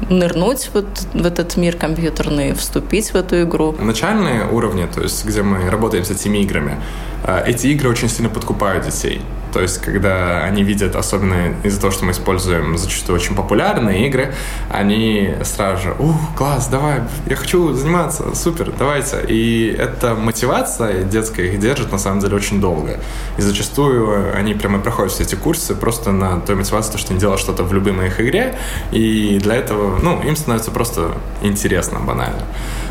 нырнуть 0.09 0.71
вот 0.75 0.87
в 1.13 1.27
этот 1.27 1.57
мир 1.57 1.77
компьютерный, 1.77 2.53
вступить 2.53 3.13
в 3.13 3.17
эту 3.17 3.43
игру. 3.43 3.75
Начальные 3.79 4.47
уровни, 4.47 4.87
то 4.93 5.03
есть 5.03 5.25
где 5.25 5.43
мы 5.43 5.71
работаем 5.71 6.05
с 6.05 6.11
этими 6.11 6.39
играми, 6.39 6.81
э, 7.25 7.45
эти 7.47 7.69
игры 7.69 7.89
очень 7.89 8.09
сильно 8.09 8.29
подкупают 8.29 8.85
детей. 8.85 9.21
То 9.59 9.63
есть, 9.63 9.79
когда 9.79 10.45
они 10.45 10.63
видят, 10.63 10.95
особенно 10.95 11.53
из-за 11.65 11.81
того, 11.81 11.93
что 11.93 12.05
мы 12.05 12.13
используем 12.13 12.79
зачастую 12.79 13.17
очень 13.17 13.35
популярные 13.35 14.07
игры, 14.07 14.33
они 14.71 15.35
сразу 15.43 15.83
же, 15.83 15.97
ух, 15.99 16.15
класс, 16.37 16.69
давай, 16.69 17.01
я 17.27 17.35
хочу 17.35 17.73
заниматься, 17.73 18.37
супер, 18.37 18.73
давайте. 18.79 19.25
И 19.27 19.77
эта 19.77 20.15
мотивация 20.15 21.03
детская 21.03 21.47
их 21.47 21.59
держит, 21.59 21.91
на 21.91 21.99
самом 21.99 22.21
деле, 22.21 22.37
очень 22.37 22.61
долго. 22.61 23.01
И 23.37 23.43
зачастую 23.43 24.33
они 24.33 24.55
прямо 24.55 24.79
проходят 24.79 25.11
все 25.11 25.25
эти 25.25 25.35
курсы 25.35 25.75
просто 25.75 26.13
на 26.13 26.39
той 26.39 26.55
мотивации, 26.55 26.97
что 26.97 27.11
они 27.11 27.19
делают 27.19 27.41
что-то 27.41 27.65
в 27.65 27.73
любимой 27.73 28.07
их 28.07 28.21
игре, 28.21 28.57
и 28.93 29.41
для 29.43 29.57
этого, 29.57 29.99
ну, 30.01 30.23
им 30.23 30.37
становится 30.37 30.71
просто 30.71 31.11
интересно, 31.43 31.99
банально. 31.99 32.45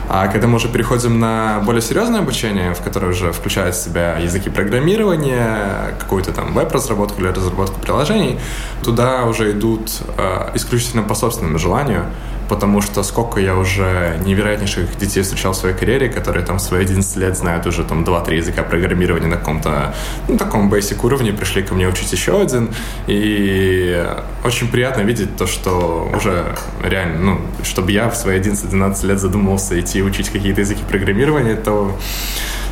А 0.09 0.27
когда 0.27 0.47
мы 0.47 0.55
уже 0.55 0.69
переходим 0.69 1.19
на 1.19 1.61
более 1.65 1.81
серьезное 1.81 2.21
обучение, 2.21 2.73
в 2.73 2.81
которое 2.81 3.07
уже 3.07 3.33
включает 3.33 3.75
в 3.75 3.83
себя 3.83 4.17
языки 4.17 4.49
программирования, 4.49 5.95
какую-то 5.99 6.31
там 6.31 6.53
веб-разработку 6.53 7.21
или 7.21 7.27
разработку 7.27 7.79
приложений, 7.81 8.39
туда 8.83 9.25
уже 9.25 9.51
идут 9.51 10.01
э, 10.17 10.51
исключительно 10.55 11.03
по 11.03 11.13
собственному 11.13 11.59
желанию 11.59 12.05
потому 12.49 12.81
что 12.81 13.03
сколько 13.03 13.39
я 13.39 13.55
уже 13.55 14.19
невероятнейших 14.25 14.97
детей 14.97 15.21
встречал 15.21 15.53
в 15.53 15.55
своей 15.55 15.75
карьере, 15.75 16.09
которые 16.09 16.45
там 16.45 16.57
в 16.57 16.61
свои 16.61 16.81
11 16.81 17.17
лет 17.17 17.37
знают 17.37 17.65
уже 17.65 17.83
там 17.83 18.03
2-3 18.03 18.35
языка 18.35 18.63
программирования 18.63 19.27
на 19.27 19.37
каком-то, 19.37 19.95
ну, 20.27 20.37
таком 20.37 20.71
basic 20.71 21.05
уровне, 21.05 21.33
пришли 21.33 21.63
ко 21.63 21.73
мне 21.73 21.87
учить 21.87 22.11
еще 22.11 22.41
один, 22.41 22.69
и 23.07 24.05
очень 24.43 24.67
приятно 24.69 25.01
видеть 25.01 25.35
то, 25.37 25.47
что 25.47 26.09
уже 26.15 26.55
реально, 26.83 27.19
ну, 27.19 27.41
чтобы 27.63 27.91
я 27.91 28.09
в 28.09 28.15
свои 28.15 28.39
11-12 28.39 29.05
лет 29.05 29.19
задумывался 29.19 29.79
идти 29.79 30.01
учить 30.01 30.29
какие-то 30.29 30.61
языки 30.61 30.83
программирования, 30.87 31.55
то 31.55 31.95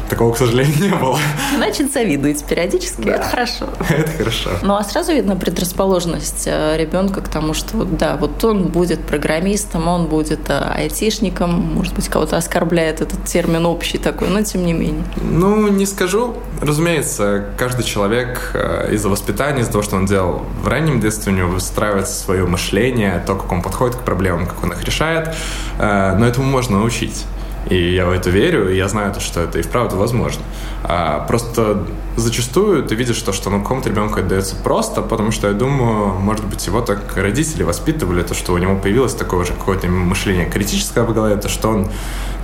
Такого, 0.09 0.33
к 0.33 0.37
сожалению, 0.37 0.75
не 0.79 0.95
было. 0.95 1.17
Значит, 1.55 1.91
завидуете 1.91 2.45
периодически. 2.45 3.01
Да. 3.01 3.15
Это 3.15 3.23
хорошо. 3.23 3.65
Это 3.89 4.11
хорошо. 4.11 4.49
Ну, 4.61 4.75
а 4.75 4.83
сразу 4.83 5.13
видно 5.13 5.35
предрасположенность 5.35 6.43
э, 6.45 6.77
ребенка 6.77 7.21
к 7.21 7.27
тому, 7.27 7.53
что, 7.53 7.83
да, 7.85 8.15
вот 8.15 8.43
он 8.43 8.67
будет 8.67 9.01
программистом, 9.01 9.87
он 9.87 10.05
будет 10.05 10.49
э, 10.49 10.59
айтишником, 10.59 11.49
может 11.49 11.95
быть, 11.95 12.07
кого-то 12.07 12.37
оскорбляет 12.37 13.01
этот 13.01 13.25
термин 13.25 13.65
общий 13.65 13.97
такой, 13.97 14.27
но 14.29 14.43
тем 14.43 14.65
не 14.65 14.73
менее. 14.73 15.03
Ну, 15.21 15.67
не 15.69 15.85
скажу. 15.85 16.35
Разумеется, 16.61 17.45
каждый 17.57 17.83
человек 17.83 18.51
э, 18.53 18.93
из-за 18.93 19.09
воспитания, 19.09 19.61
из-за 19.61 19.71
того, 19.71 19.83
что 19.83 19.95
он 19.95 20.05
делал 20.05 20.43
в 20.61 20.67
раннем 20.67 20.99
детстве, 20.99 21.33
у 21.33 21.35
него 21.35 21.49
выстраивается 21.49 22.13
свое 22.13 22.45
мышление, 22.45 23.23
то, 23.25 23.35
как 23.35 23.51
он 23.51 23.61
подходит 23.63 23.95
к 23.95 24.01
проблемам, 24.01 24.45
как 24.45 24.63
он 24.63 24.71
их 24.73 24.83
решает, 24.83 25.35
но 25.77 26.25
этому 26.25 26.45
можно 26.45 26.77
научить. 26.77 27.25
И 27.69 27.93
я 27.93 28.05
в 28.05 28.11
это 28.11 28.29
верю, 28.29 28.69
и 28.69 28.77
я 28.77 28.87
знаю, 28.87 29.13
то, 29.13 29.19
что 29.19 29.41
это 29.41 29.59
и 29.59 29.61
вправду 29.61 29.97
возможно. 29.97 30.43
А, 30.83 31.25
просто 31.27 31.83
зачастую 32.15 32.83
ты 32.83 32.95
видишь 32.95 33.21
то, 33.21 33.33
что 33.33 33.49
ну, 33.49 33.61
какому-то 33.61 33.89
ребенку 33.89 34.19
это 34.19 34.29
дается 34.29 34.55
просто, 34.55 35.01
потому 35.01 35.31
что 35.31 35.47
я 35.47 35.53
думаю, 35.53 36.13
может 36.19 36.45
быть, 36.45 36.65
его 36.67 36.81
так 36.81 37.17
родители 37.17 37.63
воспитывали, 37.63 38.21
то, 38.21 38.35
что 38.35 38.53
у 38.53 38.57
него 38.57 38.75
появилось 38.75 39.15
такое 39.15 39.45
же 39.45 39.53
какое-то 39.53 39.87
мышление 39.87 40.45
критическое 40.45 41.03
в 41.03 41.13
голове, 41.13 41.37
то, 41.37 41.49
что 41.49 41.69
он 41.69 41.87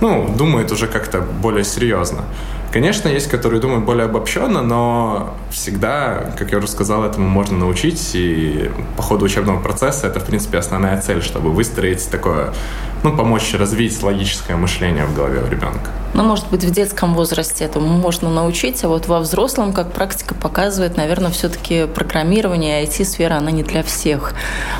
ну, 0.00 0.34
думает 0.36 0.72
уже 0.72 0.88
как-то 0.88 1.20
более 1.20 1.64
серьезно. 1.64 2.24
Конечно, 2.72 3.08
есть, 3.08 3.28
которые 3.28 3.60
думают 3.60 3.84
более 3.84 4.06
обобщенно, 4.06 4.62
но 4.62 5.34
всегда, 5.50 6.32
как 6.38 6.52
я 6.52 6.58
уже 6.58 6.68
сказал, 6.68 7.04
этому 7.04 7.28
можно 7.28 7.58
научить, 7.58 8.12
и 8.14 8.70
по 8.96 9.02
ходу 9.02 9.26
учебного 9.26 9.60
процесса 9.60 10.06
это, 10.06 10.20
в 10.20 10.24
принципе, 10.24 10.56
основная 10.56 10.98
цель, 11.02 11.22
чтобы 11.22 11.50
выстроить 11.50 12.08
такое, 12.10 12.54
ну, 13.02 13.14
помочь 13.14 13.52
развить 13.52 14.02
логическое 14.02 14.56
мышление 14.56 15.04
в 15.04 15.14
голове 15.14 15.42
у 15.46 15.50
ребенка. 15.50 15.90
Ну, 16.14 16.22
может 16.24 16.48
быть, 16.50 16.62
в 16.62 16.70
детском 16.70 17.14
возрасте 17.14 17.64
этому 17.64 17.86
можно 17.86 18.28
научить, 18.28 18.84
а 18.84 18.88
вот 18.88 19.06
во 19.06 19.20
взрослом, 19.20 19.72
как 19.72 19.92
практика 19.92 20.34
показывает, 20.34 20.98
наверное, 20.98 21.30
все-таки 21.30 21.86
программирование, 21.86 22.84
IT-сфера, 22.84 23.36
она 23.36 23.50
не 23.50 23.62
для 23.62 23.82
всех. 23.82 24.34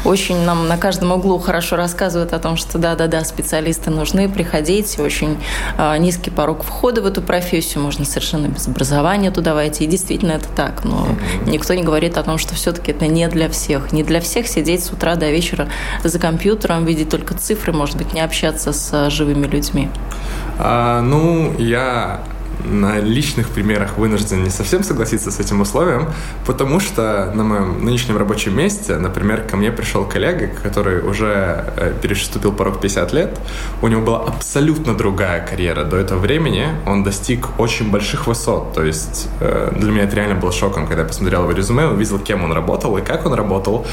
Очень 0.05 0.45
нам 0.45 0.69
на 0.69 0.77
каждом 0.77 1.13
углу 1.13 1.39
хорошо 1.39 1.77
рассказывают 1.77 2.35
о 2.35 2.39
том, 2.39 2.57
что 2.57 2.77
да-да-да, 2.77 3.25
специалисты 3.25 3.91
нужны, 3.91 4.29
приходите, 4.29 5.01
очень 5.01 5.39
э, 5.79 5.97
низкий 5.97 6.31
порог 6.31 6.65
входа 6.65 7.01
в 7.01 7.07
эту 7.07 7.23
профессию, 7.23 7.82
можно 7.83 8.05
совершенно 8.05 8.47
без 8.47 8.69
образования 8.69 9.31
туда 9.31 9.55
войти, 9.55 9.85
и 9.85 9.87
действительно 9.87 10.33
это 10.33 10.49
так, 10.49 10.85
но 10.85 11.07
никто 11.47 11.75
не 11.75 11.83
говорит 11.83 12.17
о 12.17 12.23
том, 12.23 12.39
что 12.39 12.55
все-таки 12.55 12.93
это 12.93 13.07
не 13.07 13.29
для 13.29 13.49
всех. 13.49 13.93
Не 13.93 14.03
для 14.03 14.21
всех 14.21 14.47
сидеть 14.47 14.85
с 14.85 14.93
утра 14.93 15.17
до 15.17 15.31
вечера 15.31 15.69
за 16.03 16.19
компьютером, 16.19 16.85
видеть 16.85 17.11
только 17.11 17.35
цифры, 17.35 17.73
может 17.73 17.97
быть, 17.97 18.13
не 18.15 18.21
общаться 18.21 18.73
с 18.73 19.11
живыми 19.11 19.47
людьми. 19.47 19.89
А, 20.59 21.01
ну, 21.03 21.55
я 21.59 22.23
на 22.65 23.01
личных 23.01 23.49
примерах 23.49 23.99
вынужден 23.99 24.45
не 24.45 24.51
совсем 24.51 24.83
согласиться 24.83 25.31
с 25.31 25.41
этим 25.41 25.61
условием, 25.61 26.09
потому 26.47 26.81
что 26.81 27.33
на 27.35 27.45
моем 27.45 27.85
нынешнем 27.85 28.17
рабочем 28.17 28.57
месте, 28.57 28.97
например, 28.97 29.43
ко 29.43 29.57
мне 29.57 29.73
пришел 29.73 30.05
коллега, 30.05 30.49
который 30.63 31.01
уже 31.01 31.73
э, 31.77 31.95
переступил 32.01 32.53
порог 32.53 32.81
50 32.81 33.13
лет, 33.13 33.41
у 33.83 33.89
него 33.89 34.03
была 34.03 34.19
абсолютно 34.21 34.95
другая 34.95 35.47
карьера 35.47 35.85
до 35.85 35.97
этого 35.97 36.19
времени, 36.19 36.69
он 36.87 37.03
достиг 37.03 37.59
очень 37.59 37.91
больших 37.91 38.27
высот, 38.27 38.73
то 38.75 38.85
есть 38.85 39.29
э, 39.41 39.73
для 39.77 39.91
меня 39.91 40.05
это 40.05 40.17
реально 40.17 40.35
был 40.37 40.53
шоком, 40.53 40.87
когда 40.87 41.03
я 41.03 41.09
посмотрел 41.09 41.43
его 41.43 41.53
резюме, 41.53 41.87
увидел, 41.87 42.19
кем 42.19 42.45
он 42.45 42.53
работал 42.53 42.97
и 42.97 43.03
как 43.03 43.27
он 43.27 43.35
работал, 43.35 43.87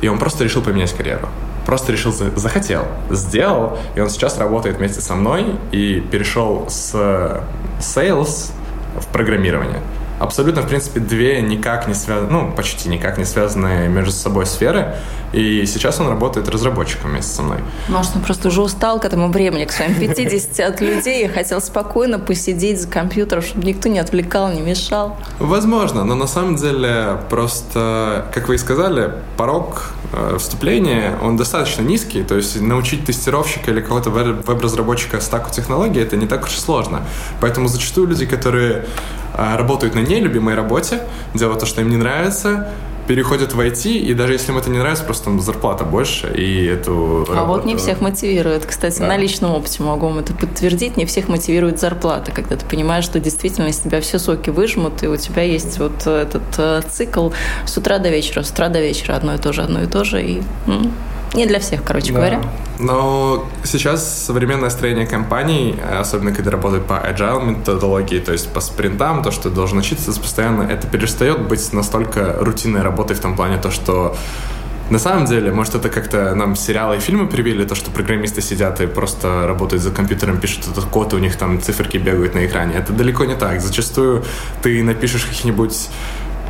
и 0.00 0.08
он 0.08 0.18
просто 0.18 0.44
решил 0.44 0.62
поменять 0.62 0.92
карьеру 0.92 1.28
просто 1.68 1.92
решил, 1.92 2.12
захотел, 2.12 2.86
сделал, 3.10 3.76
и 3.94 4.00
он 4.00 4.08
сейчас 4.08 4.38
работает 4.38 4.78
вместе 4.78 5.02
со 5.02 5.14
мной 5.14 5.58
и 5.70 6.00
перешел 6.00 6.64
с 6.70 6.94
sales 7.78 8.52
в 8.98 9.06
программирование 9.12 9.82
абсолютно, 10.18 10.62
в 10.62 10.68
принципе, 10.68 11.00
две 11.00 11.40
никак 11.42 11.88
не 11.88 11.94
связанные, 11.94 12.30
ну, 12.30 12.52
почти 12.52 12.88
никак 12.88 13.18
не 13.18 13.24
связанные 13.24 13.88
между 13.88 14.12
собой 14.12 14.46
сферы. 14.46 14.96
И 15.32 15.64
сейчас 15.66 16.00
он 16.00 16.08
работает 16.08 16.48
разработчиком 16.48 17.10
вместе 17.10 17.34
со 17.34 17.42
мной. 17.42 17.58
Может, 17.88 18.16
он 18.16 18.22
просто 18.22 18.48
уже 18.48 18.62
устал 18.62 18.98
к 18.98 19.04
этому 19.04 19.28
времени, 19.28 19.64
к 19.64 19.72
своим 19.72 19.94
50 19.94 20.60
от 20.60 20.80
людей, 20.80 21.26
и 21.26 21.28
хотел 21.28 21.60
спокойно 21.60 22.18
посидеть 22.18 22.80
за 22.80 22.88
компьютером, 22.88 23.42
чтобы 23.42 23.66
никто 23.66 23.88
не 23.88 23.98
отвлекал, 23.98 24.50
не 24.50 24.60
мешал. 24.60 25.16
Возможно, 25.38 26.04
но 26.04 26.14
на 26.14 26.26
самом 26.26 26.56
деле 26.56 27.18
просто, 27.28 28.26
как 28.32 28.48
вы 28.48 28.54
и 28.54 28.58
сказали, 28.58 29.12
порог 29.36 29.92
э, 30.12 30.36
вступления, 30.38 31.18
он 31.22 31.36
достаточно 31.36 31.82
низкий, 31.82 32.22
то 32.22 32.36
есть 32.36 32.60
научить 32.60 33.04
тестировщика 33.04 33.70
или 33.70 33.80
кого-то 33.80 34.10
веб-разработчика 34.10 35.20
стаку 35.20 35.50
технологий, 35.50 36.00
это 36.00 36.16
не 36.16 36.26
так 36.26 36.44
уж 36.44 36.54
и 36.54 36.60
сложно. 36.60 37.02
Поэтому 37.40 37.68
зачастую 37.68 38.08
люди, 38.08 38.26
которые 38.26 38.86
э, 39.34 39.56
работают 39.56 39.94
на 39.94 40.00
нелюбимой 40.00 40.54
работе, 40.54 41.02
делают 41.34 41.60
то, 41.60 41.66
что 41.66 41.80
им 41.80 41.90
не 41.90 41.96
нравится, 41.96 42.68
переходят 43.08 43.54
в 43.54 43.60
IT, 43.60 43.90
и 43.90 44.14
даже 44.14 44.34
если 44.34 44.52
им 44.52 44.58
это 44.58 44.70
не 44.70 44.78
нравится, 44.78 45.02
просто 45.02 45.24
там 45.24 45.40
зарплата 45.40 45.84
больше, 45.84 46.32
и 46.36 46.66
эту 46.66 47.26
А 47.28 47.34
работу... 47.34 47.60
вот 47.60 47.64
не 47.64 47.74
всех 47.76 48.00
мотивирует. 48.00 48.66
Кстати, 48.66 49.00
да. 49.00 49.08
на 49.08 49.16
личном 49.16 49.52
опыте 49.52 49.82
могу 49.82 50.06
вам 50.08 50.18
это 50.18 50.34
подтвердить, 50.34 50.96
не 50.96 51.06
всех 51.06 51.28
мотивирует 51.28 51.80
зарплата, 51.80 52.30
когда 52.30 52.56
ты 52.56 52.66
понимаешь, 52.66 53.04
что 53.04 53.18
действительно 53.18 53.68
из 53.68 53.78
тебя 53.78 54.00
все 54.00 54.18
соки 54.18 54.50
выжмут, 54.50 55.02
и 55.02 55.08
у 55.08 55.16
тебя 55.16 55.42
есть 55.42 55.78
вот 55.78 56.06
этот 56.06 56.42
э, 56.58 56.82
цикл 56.88 57.30
с 57.66 57.76
утра 57.78 57.98
до 57.98 58.10
вечера, 58.10 58.42
с 58.42 58.50
утра 58.50 58.68
до 58.68 58.80
вечера 58.80 59.14
одно 59.14 59.34
и 59.34 59.38
то 59.38 59.52
же, 59.52 59.62
одно 59.62 59.82
и 59.82 59.86
то 59.86 60.04
же, 60.04 60.22
и 60.22 60.42
не 61.34 61.46
для 61.46 61.60
всех, 61.60 61.82
короче 61.84 62.12
да. 62.12 62.18
говоря. 62.18 62.40
Но 62.78 63.48
сейчас 63.64 64.26
современное 64.26 64.70
строение 64.70 65.06
компаний, 65.06 65.76
особенно 66.00 66.32
когда 66.32 66.50
работают 66.50 66.86
по 66.86 66.94
agile 66.94 67.44
методологии, 67.44 68.18
то 68.18 68.32
есть 68.32 68.52
по 68.52 68.60
спринтам, 68.60 69.22
то, 69.22 69.30
что 69.30 69.50
должен 69.50 69.78
учиться 69.78 70.12
постоянно, 70.12 70.62
это 70.62 70.86
перестает 70.86 71.48
быть 71.48 71.72
настолько 71.72 72.36
рутинной 72.38 72.82
работой 72.82 73.16
в 73.16 73.20
том 73.20 73.36
плане, 73.36 73.58
то, 73.58 73.70
что 73.70 74.16
на 74.90 74.98
самом 74.98 75.26
деле, 75.26 75.52
может, 75.52 75.74
это 75.74 75.90
как-то 75.90 76.34
нам 76.34 76.56
сериалы 76.56 76.96
и 76.96 77.00
фильмы 77.00 77.26
привили, 77.26 77.64
то, 77.64 77.74
что 77.74 77.90
программисты 77.90 78.40
сидят 78.40 78.80
и 78.80 78.86
просто 78.86 79.46
работают 79.46 79.82
за 79.82 79.90
компьютером, 79.90 80.38
пишут 80.38 80.66
этот 80.66 80.84
код, 80.84 81.12
и 81.12 81.16
у 81.16 81.18
них 81.18 81.36
там 81.36 81.60
циферки 81.60 81.98
бегают 81.98 82.34
на 82.34 82.46
экране. 82.46 82.74
Это 82.74 82.94
далеко 82.94 83.26
не 83.26 83.34
так. 83.34 83.60
Зачастую 83.60 84.24
ты 84.62 84.82
напишешь 84.82 85.26
каких-нибудь 85.26 85.90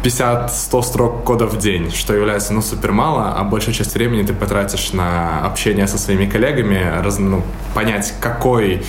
50-100 0.02 0.82
строк 0.82 1.24
кода 1.24 1.46
в 1.46 1.58
день, 1.58 1.90
что 1.92 2.14
является, 2.14 2.52
ну, 2.52 2.62
супер 2.62 2.92
мало, 2.92 3.34
а 3.36 3.44
большая 3.44 3.74
часть 3.74 3.94
времени 3.94 4.22
ты 4.22 4.32
потратишь 4.32 4.92
на 4.92 5.44
общение 5.44 5.86
со 5.86 5.98
своими 5.98 6.26
коллегами, 6.26 7.00
раз, 7.02 7.18
ну, 7.18 7.42
понять, 7.74 8.14
какой 8.20 8.82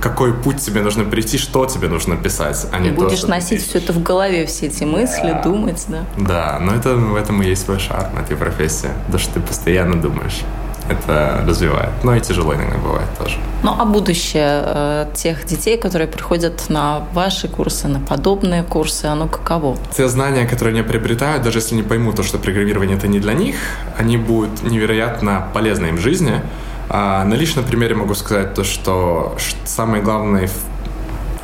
какой 0.00 0.34
путь 0.34 0.58
тебе 0.58 0.82
нужно 0.82 1.04
прийти, 1.04 1.38
что 1.38 1.64
тебе 1.64 1.88
нужно 1.88 2.16
писать, 2.16 2.66
а 2.72 2.78
не 2.78 2.90
И 2.90 2.92
то, 2.92 3.04
будешь 3.04 3.22
носить 3.22 3.66
все 3.66 3.78
это 3.78 3.94
в 3.94 4.02
голове, 4.02 4.44
все 4.44 4.66
эти 4.66 4.84
мысли, 4.84 5.30
да. 5.30 5.42
думать, 5.42 5.82
да. 5.88 6.04
Да, 6.18 6.58
но 6.60 6.74
это 6.74 6.94
в 6.94 7.16
этом 7.16 7.42
и 7.42 7.46
есть 7.46 7.64
свой 7.64 7.78
шарм 7.78 8.18
этой 8.18 8.36
профессии, 8.36 8.90
то, 9.10 9.16
что 9.16 9.34
ты 9.34 9.40
постоянно 9.40 9.98
думаешь 9.98 10.42
это 10.88 11.44
развивает. 11.46 11.90
Но 12.02 12.14
и 12.14 12.20
тяжело 12.20 12.54
иногда 12.54 12.76
бывает 12.78 13.08
тоже. 13.18 13.38
Ну, 13.62 13.74
а 13.78 13.84
будущее 13.84 14.62
э, 14.64 15.06
тех 15.14 15.44
детей, 15.46 15.78
которые 15.78 16.06
приходят 16.06 16.68
на 16.68 17.00
ваши 17.12 17.48
курсы, 17.48 17.88
на 17.88 18.00
подобные 18.00 18.62
курсы, 18.62 19.06
оно 19.06 19.28
каково? 19.28 19.76
Те 19.96 20.08
знания, 20.08 20.46
которые 20.46 20.74
они 20.74 20.82
приобретают, 20.82 21.42
даже 21.42 21.58
если 21.58 21.74
не 21.74 21.82
поймут 21.82 22.16
то, 22.16 22.22
что 22.22 22.38
программирование 22.38 22.96
это 22.96 23.08
не 23.08 23.20
для 23.20 23.32
них, 23.32 23.56
они 23.98 24.16
будут 24.16 24.62
невероятно 24.62 25.48
полезны 25.54 25.86
им 25.86 25.96
в 25.96 26.00
жизни. 26.00 26.42
А 26.90 27.24
на 27.24 27.34
личном 27.34 27.64
примере 27.64 27.94
могу 27.94 28.14
сказать 28.14 28.54
то, 28.54 28.64
что 28.64 29.36
самое 29.64 30.02
главное 30.02 30.48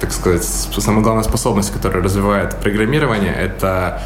так 0.00 0.12
сказать, 0.12 0.44
самая 0.44 1.02
главная 1.02 1.24
способность, 1.24 1.70
которая 1.72 2.02
развивает 2.02 2.56
программирование, 2.56 3.34
это 3.34 4.00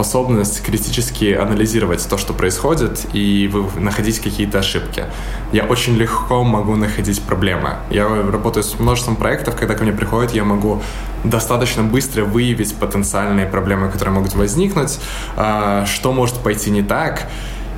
способность 0.00 0.62
критически 0.62 1.34
анализировать 1.34 2.08
то, 2.08 2.16
что 2.16 2.32
происходит, 2.32 3.06
и 3.12 3.52
находить 3.76 4.18
какие-то 4.18 4.60
ошибки. 4.60 5.04
Я 5.52 5.64
очень 5.64 5.94
легко 5.94 6.42
могу 6.42 6.74
находить 6.74 7.20
проблемы. 7.20 7.74
Я 7.90 8.08
работаю 8.08 8.64
с 8.64 8.78
множеством 8.78 9.16
проектов, 9.16 9.56
когда 9.56 9.74
ко 9.74 9.82
мне 9.82 9.92
приходят, 9.92 10.32
я 10.32 10.44
могу 10.44 10.80
достаточно 11.22 11.82
быстро 11.82 12.24
выявить 12.24 12.74
потенциальные 12.76 13.44
проблемы, 13.44 13.90
которые 13.90 14.14
могут 14.14 14.34
возникнуть, 14.34 14.98
а, 15.36 15.84
что 15.84 16.12
может 16.12 16.36
пойти 16.36 16.70
не 16.70 16.82
так, 16.82 17.26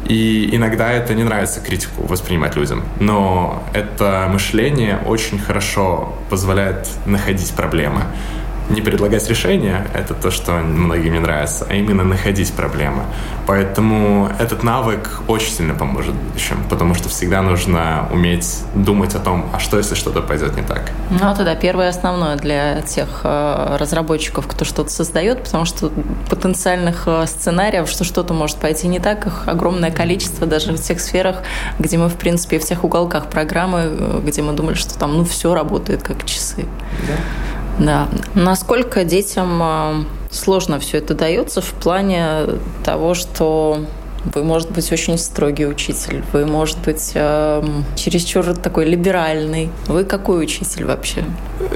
и 0.06 0.48
иногда 0.52 0.92
это 0.92 1.14
не 1.14 1.24
нравится 1.24 1.60
критику 1.60 2.06
воспринимать 2.06 2.54
людям. 2.54 2.84
Но 3.00 3.64
это 3.72 4.28
мышление 4.32 4.98
очень 5.06 5.40
хорошо 5.40 6.14
позволяет 6.30 6.88
находить 7.04 7.50
проблемы 7.50 8.02
не 8.70 8.80
предлагать 8.80 9.28
решения, 9.28 9.86
это 9.94 10.14
то, 10.14 10.30
что 10.30 10.52
многим 10.52 11.12
не 11.12 11.18
нравится, 11.18 11.66
а 11.68 11.74
именно 11.74 12.04
находить 12.04 12.52
проблемы. 12.52 13.02
Поэтому 13.46 14.30
этот 14.38 14.62
навык 14.62 15.22
очень 15.28 15.50
сильно 15.52 15.74
поможет 15.74 16.14
в 16.14 16.28
будущем, 16.28 16.56
потому 16.70 16.94
что 16.94 17.08
всегда 17.08 17.42
нужно 17.42 18.08
уметь 18.10 18.62
думать 18.74 19.14
о 19.14 19.18
том, 19.18 19.50
а 19.52 19.58
что, 19.58 19.78
если 19.78 19.94
что-то 19.94 20.22
пойдет 20.22 20.56
не 20.56 20.62
так. 20.62 20.92
Ну, 21.10 21.34
тогда 21.34 21.54
первое 21.54 21.88
основное 21.88 22.36
для 22.36 22.80
тех 22.82 23.20
э, 23.24 23.76
разработчиков, 23.78 24.46
кто 24.46 24.64
что-то 24.64 24.90
создает, 24.90 25.42
потому 25.44 25.64
что 25.64 25.92
потенциальных 26.30 27.04
э, 27.06 27.26
сценариев, 27.26 27.88
что 27.88 28.04
что-то 28.04 28.34
может 28.34 28.56
пойти 28.56 28.88
не 28.88 29.00
так, 29.00 29.26
их 29.26 29.48
огромное 29.48 29.90
количество 29.90 30.46
даже 30.46 30.72
в 30.72 30.80
тех 30.80 31.00
сферах, 31.00 31.42
где 31.78 31.98
мы, 31.98 32.08
в 32.08 32.16
принципе, 32.16 32.58
в 32.58 32.64
тех 32.64 32.84
уголках 32.84 33.26
программы, 33.26 33.80
э, 33.84 34.20
где 34.24 34.42
мы 34.42 34.52
думали, 34.52 34.74
что 34.74 34.98
там, 34.98 35.16
ну, 35.16 35.24
все 35.24 35.54
работает 35.54 36.02
как 36.02 36.24
часы. 36.24 36.66
Да. 37.06 37.14
Да. 37.84 38.08
Насколько 38.34 39.04
детям 39.04 39.60
а, 39.60 40.04
сложно 40.30 40.78
все 40.78 40.98
это 40.98 41.14
дается 41.14 41.60
в 41.60 41.72
плане 41.72 42.46
того, 42.84 43.14
что 43.14 43.80
вы, 44.24 44.44
может 44.44 44.70
быть, 44.70 44.90
очень 44.92 45.18
строгий 45.18 45.66
учитель. 45.66 46.22
Вы, 46.32 46.46
может 46.46 46.78
быть, 46.78 47.12
э, 47.14 47.62
чересчур 47.96 48.44
такой 48.54 48.84
либеральный. 48.84 49.70
Вы 49.86 50.04
какой 50.04 50.44
учитель 50.44 50.84
вообще? 50.84 51.24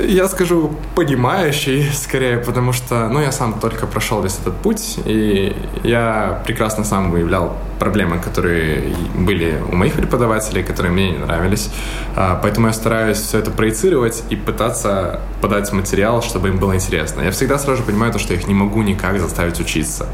Я 0.07 0.29
скажу 0.29 0.73
понимающий, 0.95 1.91
скорее, 1.93 2.39
потому 2.39 2.73
что, 2.73 3.09
ну, 3.09 3.21
я 3.21 3.33
сам 3.33 3.59
только 3.61 3.87
прошел 3.87 4.23
весь 4.23 4.39
этот 4.41 4.57
путь, 4.57 4.99
и 5.05 5.57
я 5.83 6.43
прекрасно 6.47 6.85
сам 6.85 7.11
выявлял 7.11 7.57
проблемы, 7.79 8.19
которые 8.19 8.95
были 9.15 9.61
у 9.71 9.77
моих 9.77 9.95
преподавателей, 9.95 10.63
которые 10.63 10.93
мне 10.93 11.11
не 11.11 11.19
нравились. 11.19 11.71
А, 12.15 12.39
поэтому 12.43 12.69
я 12.69 12.73
стараюсь 12.73 13.19
все 13.19 13.39
это 13.39 13.51
проецировать 13.51 14.23
и 14.31 14.37
пытаться 14.37 15.21
подать 15.41 15.73
материал, 15.73 16.23
чтобы 16.23 16.49
им 16.49 16.59
было 16.59 16.75
интересно. 16.75 17.23
Я 17.23 17.31
всегда 17.31 17.59
сразу 17.59 17.83
понимаю 17.83 18.13
то, 18.13 18.19
что 18.19 18.33
я 18.33 18.39
их 18.39 18.47
не 18.47 18.55
могу 18.55 18.83
никак 18.83 19.19
заставить 19.21 19.61
учиться. 19.61 20.07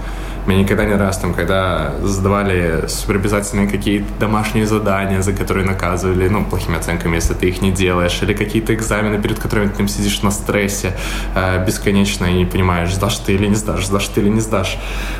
Мне 0.46 0.56
никогда 0.56 0.84
не 0.84 0.94
раз, 0.94 1.18
там, 1.18 1.34
когда 1.34 1.92
задавали 2.02 2.86
суперобязательные 2.88 3.68
какие-то 3.68 4.06
домашние 4.18 4.66
задания, 4.66 5.22
за 5.22 5.32
которые 5.32 5.64
наказывали, 5.64 6.28
ну, 6.28 6.44
плохими 6.44 6.78
оценками, 6.78 7.14
если 7.14 7.34
ты 7.34 7.48
их 7.48 7.62
не 7.62 7.70
делаешь, 7.70 8.18
или 8.22 8.34
какие-то 8.34 8.74
экзамены, 8.74 9.22
перед 9.22 9.38
которыми 9.38 9.68
ты 9.68 9.76
там 9.76 9.88
сидишь 9.88 10.22
на 10.22 10.30
стрессе 10.30 10.96
э, 11.34 11.64
бесконечно 11.64 12.26
и 12.26 12.34
не 12.34 12.44
понимаешь, 12.44 12.92
сдашь 12.92 13.18
ты 13.18 13.34
или 13.34 13.46
не 13.46 13.54
сдашь, 13.54 13.86
сдашь 13.86 14.08
ты 14.08 14.20
или 14.20 14.28
не 14.30 14.40
сдашь. 14.40 14.78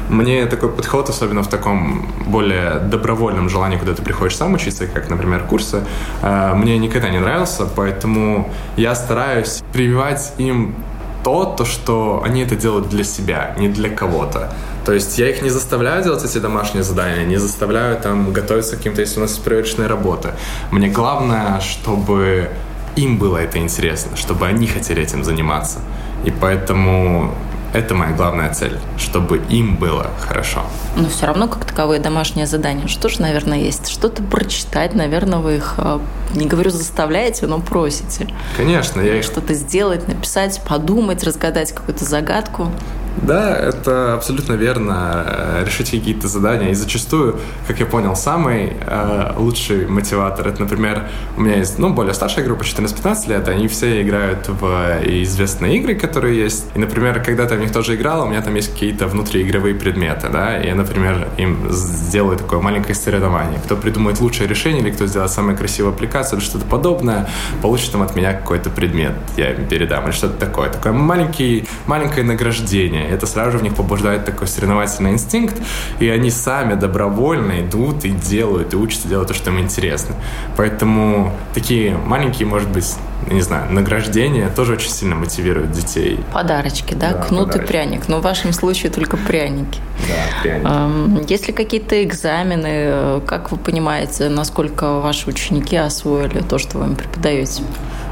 Мне 0.08 0.46
такой 0.46 0.70
подход, 0.70 1.08
особенно 1.08 1.42
в 1.42 1.48
таком 1.48 2.06
более 2.26 2.80
добровольном 2.80 3.48
желании, 3.48 3.76
когда 3.76 3.94
ты 3.94 4.02
приходишь 4.02 4.36
сам 4.36 4.54
учиться, 4.54 4.86
как, 4.86 5.08
например, 5.08 5.44
курсы, 5.44 5.84
э, 6.22 6.54
мне 6.54 6.78
никогда 6.78 7.10
не 7.10 7.20
нравился, 7.20 7.66
поэтому 7.76 8.50
я 8.76 8.94
стараюсь 8.96 9.62
прививать 9.72 10.32
им 10.38 10.74
то, 11.22 11.44
то, 11.44 11.64
что 11.64 12.22
они 12.24 12.42
это 12.42 12.56
делают 12.56 12.88
для 12.88 13.04
себя, 13.04 13.54
не 13.58 13.68
для 13.68 13.90
кого-то. 13.90 14.52
То 14.84 14.92
есть 14.92 15.18
я 15.18 15.30
их 15.30 15.42
не 15.42 15.50
заставляю 15.50 16.02
делать 16.02 16.24
эти 16.24 16.38
домашние 16.38 16.82
задания, 16.82 17.24
не 17.24 17.36
заставляю 17.36 18.00
там 18.00 18.32
готовиться 18.32 18.74
к 18.74 18.78
каким-то, 18.78 19.00
если 19.00 19.18
у 19.18 19.22
нас 19.22 19.32
есть 19.32 19.44
проверочные 19.44 19.88
работы. 19.88 20.30
Мне 20.70 20.88
главное, 20.88 21.60
чтобы 21.60 22.50
им 22.96 23.18
было 23.18 23.38
это 23.38 23.58
интересно, 23.58 24.16
чтобы 24.16 24.46
они 24.46 24.66
хотели 24.66 25.02
этим 25.02 25.24
заниматься. 25.24 25.78
И 26.24 26.30
поэтому 26.30 27.34
это 27.72 27.94
моя 27.94 28.12
главная 28.12 28.52
цель, 28.52 28.78
чтобы 28.98 29.40
им 29.48 29.76
было 29.76 30.10
хорошо. 30.20 30.62
Но 30.96 31.08
все 31.08 31.26
равно, 31.26 31.48
как 31.48 31.64
таковые 31.64 32.00
домашние 32.00 32.46
задания, 32.46 32.86
что 32.86 33.08
же, 33.08 33.22
наверное, 33.22 33.58
есть? 33.58 33.88
Что-то 33.88 34.22
прочитать, 34.22 34.94
наверное, 34.94 35.38
вы 35.38 35.56
их, 35.56 35.74
а, 35.78 36.00
не 36.34 36.46
говорю, 36.46 36.70
заставляете, 36.70 37.46
но 37.46 37.60
просите. 37.60 38.28
Конечно. 38.56 39.00
Я 39.00 39.16
их... 39.16 39.24
Что-то 39.24 39.54
сделать, 39.54 40.06
написать, 40.08 40.60
подумать, 40.68 41.24
разгадать 41.24 41.72
какую-то 41.72 42.04
загадку. 42.04 42.70
Да, 43.20 43.54
это 43.56 44.14
абсолютно 44.14 44.54
верно. 44.54 45.24
Э, 45.26 45.64
решить 45.64 45.90
какие-то 45.90 46.28
задания. 46.28 46.70
И 46.70 46.74
зачастую, 46.74 47.38
как 47.66 47.78
я 47.80 47.86
понял, 47.86 48.16
самый 48.16 48.72
э, 48.80 49.32
лучший 49.36 49.86
мотиватор, 49.86 50.48
это, 50.48 50.60
например, 50.62 51.08
у 51.36 51.40
меня 51.40 51.56
есть, 51.56 51.78
ну, 51.78 51.90
более 51.90 52.14
старшая 52.14 52.44
группа, 52.44 52.62
14-15 52.62 53.28
лет, 53.28 53.48
они 53.48 53.68
все 53.68 54.02
играют 54.02 54.48
в 54.48 55.00
известные 55.04 55.76
игры, 55.78 55.94
которые 55.94 56.38
есть. 56.38 56.66
И, 56.74 56.78
например, 56.78 57.22
когда 57.22 57.46
то 57.46 57.54
в 57.54 57.60
них 57.60 57.72
тоже 57.72 57.96
играл, 57.96 58.24
у 58.24 58.26
меня 58.26 58.40
там 58.40 58.54
есть 58.54 58.72
какие-то 58.72 59.06
внутриигровые 59.06 59.74
предметы, 59.74 60.28
да, 60.28 60.60
и 60.60 60.66
я, 60.66 60.74
например, 60.74 61.28
им 61.36 61.70
сделаю 61.70 62.36
такое 62.36 62.60
маленькое 62.60 62.94
соревнование. 62.94 63.60
Кто 63.64 63.76
придумает 63.76 64.20
лучшее 64.20 64.48
решение 64.48 64.82
или 64.82 64.90
кто 64.90 65.06
сделает 65.06 65.30
самую 65.30 65.56
красивую 65.56 65.94
аппликацию 65.94 66.38
или 66.38 66.44
что-то 66.44 66.64
подобное, 66.66 67.28
получит 67.60 67.92
там 67.92 68.02
от 68.02 68.16
меня 68.16 68.32
какой-то 68.32 68.70
предмет, 68.70 69.12
я 69.36 69.52
им 69.52 69.66
передам, 69.68 70.04
или 70.04 70.12
что-то 70.12 70.38
такое. 70.38 70.70
Такое 70.70 70.92
маленький, 70.92 71.68
маленькое 71.86 72.24
награждение 72.24 73.01
движение. 73.02 73.16
Это 73.16 73.26
сразу 73.26 73.52
же 73.52 73.58
в 73.58 73.62
них 73.62 73.74
побуждает 73.74 74.24
такой 74.24 74.46
соревновательный 74.46 75.12
инстинкт, 75.12 75.56
и 76.00 76.08
они 76.08 76.30
сами 76.30 76.74
добровольно 76.74 77.60
идут 77.60 78.04
и 78.04 78.10
делают, 78.10 78.74
и 78.74 78.76
учатся 78.76 79.08
делать 79.08 79.28
то, 79.28 79.34
что 79.34 79.50
им 79.50 79.60
интересно. 79.60 80.14
Поэтому 80.56 81.32
такие 81.54 81.96
маленькие, 81.96 82.46
может 82.48 82.68
быть, 82.68 82.94
не 83.30 83.40
знаю, 83.40 83.72
награждения 83.72 84.48
тоже 84.48 84.74
очень 84.74 84.90
сильно 84.90 85.14
мотивируют 85.14 85.72
детей. 85.72 86.18
Подарочки, 86.32 86.94
да? 86.94 87.12
да 87.12 87.22
Кнут 87.22 87.46
подарочки. 87.46 87.64
и 87.64 87.72
пряник. 87.72 88.08
Но 88.08 88.18
в 88.18 88.22
вашем 88.22 88.52
случае 88.52 88.90
только 88.90 89.16
пряники. 89.16 89.80
Да, 90.08 90.42
пряники. 90.42 91.32
Есть 91.32 91.46
ли 91.46 91.54
какие-то 91.54 92.02
экзамены? 92.02 93.20
Как 93.26 93.52
вы 93.52 93.58
понимаете, 93.58 94.28
насколько 94.28 95.00
ваши 95.00 95.28
ученики 95.28 95.76
освоили 95.76 96.40
то, 96.40 96.58
что 96.58 96.78
вы 96.78 96.86
им 96.86 96.96
преподаете? 96.96 97.62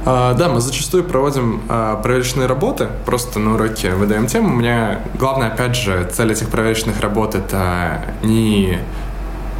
А, 0.06 0.34
да, 0.34 0.48
мы 0.48 0.60
зачастую 0.60 1.04
проводим 1.04 1.62
а, 1.68 1.96
проверочные 1.96 2.46
работы, 2.46 2.88
просто 3.04 3.38
на 3.38 3.54
уроке 3.54 3.92
выдаем 3.94 4.26
тему. 4.26 4.48
У 4.48 4.56
меня 4.56 5.00
главная, 5.18 5.48
опять 5.48 5.76
же, 5.76 6.08
цель 6.12 6.32
этих 6.32 6.48
проверочных 6.48 7.00
работ— 7.00 7.34
это 7.36 8.00
не 8.22 8.78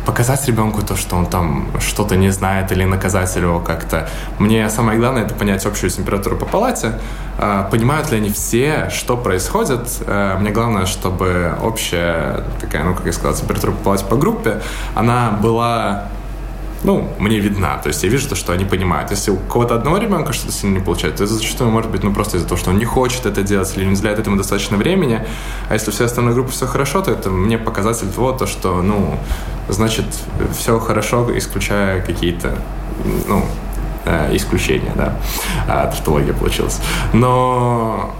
показать 0.07 0.49
ребенку 0.49 0.81
то, 0.81 0.97
что 0.97 1.17
он 1.17 1.27
там 1.27 1.69
что-то 1.79 2.17
не 2.17 2.31
знает 2.31 2.73
или 2.73 2.85
наказать 2.85 3.37
его 3.37 3.61
как-то. 3.61 4.09
Мне 4.39 4.69
самое 4.71 4.99
главное 4.99 5.25
это 5.25 5.35
понять 5.35 5.67
общую 5.67 5.91
температуру 5.91 6.39
по 6.39 6.47
палате, 6.47 6.99
а, 7.39 7.65
понимают 7.65 8.11
ли 8.11 8.17
они 8.17 8.31
все, 8.31 8.89
что 8.91 9.19
происходит. 9.19 9.89
Мне 10.07 10.51
главное, 10.53 10.87
чтобы 10.87 11.55
общая 11.63 12.45
такая, 12.61 12.85
ну, 12.85 12.95
как 12.95 13.05
я 13.05 13.13
сказал, 13.13 13.35
температура 13.35 13.73
по 13.73 13.85
палате 13.85 14.05
по 14.07 14.17
группе, 14.17 14.63
она 14.95 15.33
была 15.33 16.09
ну, 16.83 17.09
мне 17.19 17.39
видна. 17.39 17.77
То 17.79 17.89
есть 17.89 18.03
я 18.03 18.09
вижу 18.09 18.29
то, 18.29 18.35
что 18.35 18.53
они 18.53 18.65
понимают. 18.65 19.11
Если 19.11 19.31
у 19.31 19.37
кого-то 19.37 19.75
одного 19.75 19.99
ребенка 19.99 20.33
что-то 20.33 20.53
сильно 20.53 20.79
не 20.79 20.85
получается, 20.85 21.19
то 21.19 21.25
это 21.25 21.35
зачастую 21.35 21.71
может 21.71 21.91
быть 21.91 22.03
ну, 22.03 22.13
просто 22.15 22.39
из-за 22.39 22.49
того, 22.49 22.59
что 22.59 22.71
он 22.71 22.79
не 22.79 22.85
хочет 22.85 23.27
это 23.27 23.43
делать 23.43 23.73
или 23.77 23.85
не 23.85 23.93
уделяет 23.93 24.19
этому 24.19 24.37
достаточно 24.37 24.77
времени. 24.77 25.25
А 25.69 25.75
если 25.75 25.91
все 25.91 26.07
остальные 26.07 26.35
группы 26.35 26.53
все 26.53 26.67
хорошо, 26.67 27.03
то 27.03 27.11
это 27.11 27.31
мне 27.31 27.59
показатель 27.59 28.09
того, 28.09 28.33
то, 28.33 28.47
что, 28.47 28.81
ну, 28.83 29.19
значит, 29.69 30.07
все 30.57 30.79
хорошо, 30.79 31.27
исключая 31.37 32.01
какие-то, 32.01 32.57
ну, 33.29 33.45
э, 34.07 34.35
исключения, 34.37 34.93
да. 34.95 35.17
Тавтология 35.67 36.33
получилась. 36.33 36.81
Но 37.13 38.15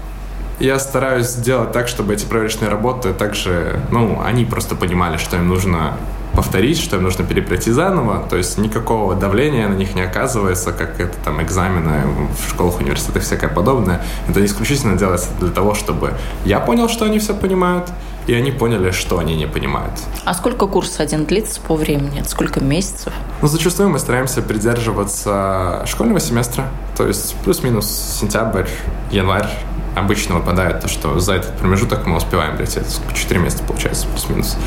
я 0.59 0.77
стараюсь 0.77 1.27
сделать 1.27 1.71
так, 1.71 1.87
чтобы 1.87 2.13
эти 2.13 2.25
проверочные 2.25 2.69
работы 2.69 3.13
также, 3.13 3.81
ну, 3.89 4.21
они 4.23 4.45
просто 4.45 4.75
понимали, 4.75 5.17
что 5.17 5.37
им 5.37 5.47
нужно 5.47 5.97
повторить, 6.35 6.79
что 6.79 6.97
им 6.97 7.03
нужно 7.03 7.25
перепройти 7.25 7.71
заново, 7.71 8.25
то 8.29 8.37
есть 8.37 8.57
никакого 8.57 9.15
давления 9.15 9.67
на 9.67 9.73
них 9.73 9.95
не 9.95 10.01
оказывается, 10.01 10.71
как 10.71 10.99
это 10.99 11.15
там 11.23 11.41
экзамены 11.41 12.03
в 12.37 12.49
школах, 12.49 12.79
университетах, 12.79 13.23
всякое 13.23 13.49
подобное. 13.49 14.01
Это 14.29 14.43
исключительно 14.45 14.97
делается 14.97 15.29
для 15.39 15.49
того, 15.49 15.73
чтобы 15.73 16.13
я 16.45 16.59
понял, 16.59 16.89
что 16.89 17.05
они 17.05 17.19
все 17.19 17.33
понимают, 17.33 17.89
и 18.27 18.33
они 18.33 18.51
поняли, 18.51 18.91
что 18.91 19.19
они 19.19 19.35
не 19.35 19.47
понимают. 19.47 19.93
А 20.25 20.33
сколько 20.33 20.67
курс 20.67 20.99
один 20.99 21.25
длится 21.25 21.59
по 21.59 21.75
времени? 21.75 22.23
Сколько 22.25 22.63
месяцев? 22.63 23.13
Ну, 23.41 23.47
зачастую 23.47 23.89
мы 23.89 23.99
стараемся 23.99 24.41
придерживаться 24.41 25.83
школьного 25.87 26.19
семестра, 26.19 26.69
то 26.95 27.07
есть 27.07 27.35
плюс-минус 27.43 27.87
сентябрь, 28.19 28.67
январь, 29.11 29.49
обычно 29.95 30.35
выпадает 30.35 30.81
то, 30.81 30.87
что 30.87 31.19
за 31.19 31.33
этот 31.33 31.57
промежуток 31.57 32.05
мы 32.05 32.17
успеваем 32.17 32.57
прийти. 32.57 32.79
4 33.13 33.39
месяца 33.39 33.63
получается, 33.63 34.07
плюс-минус. 34.07 34.57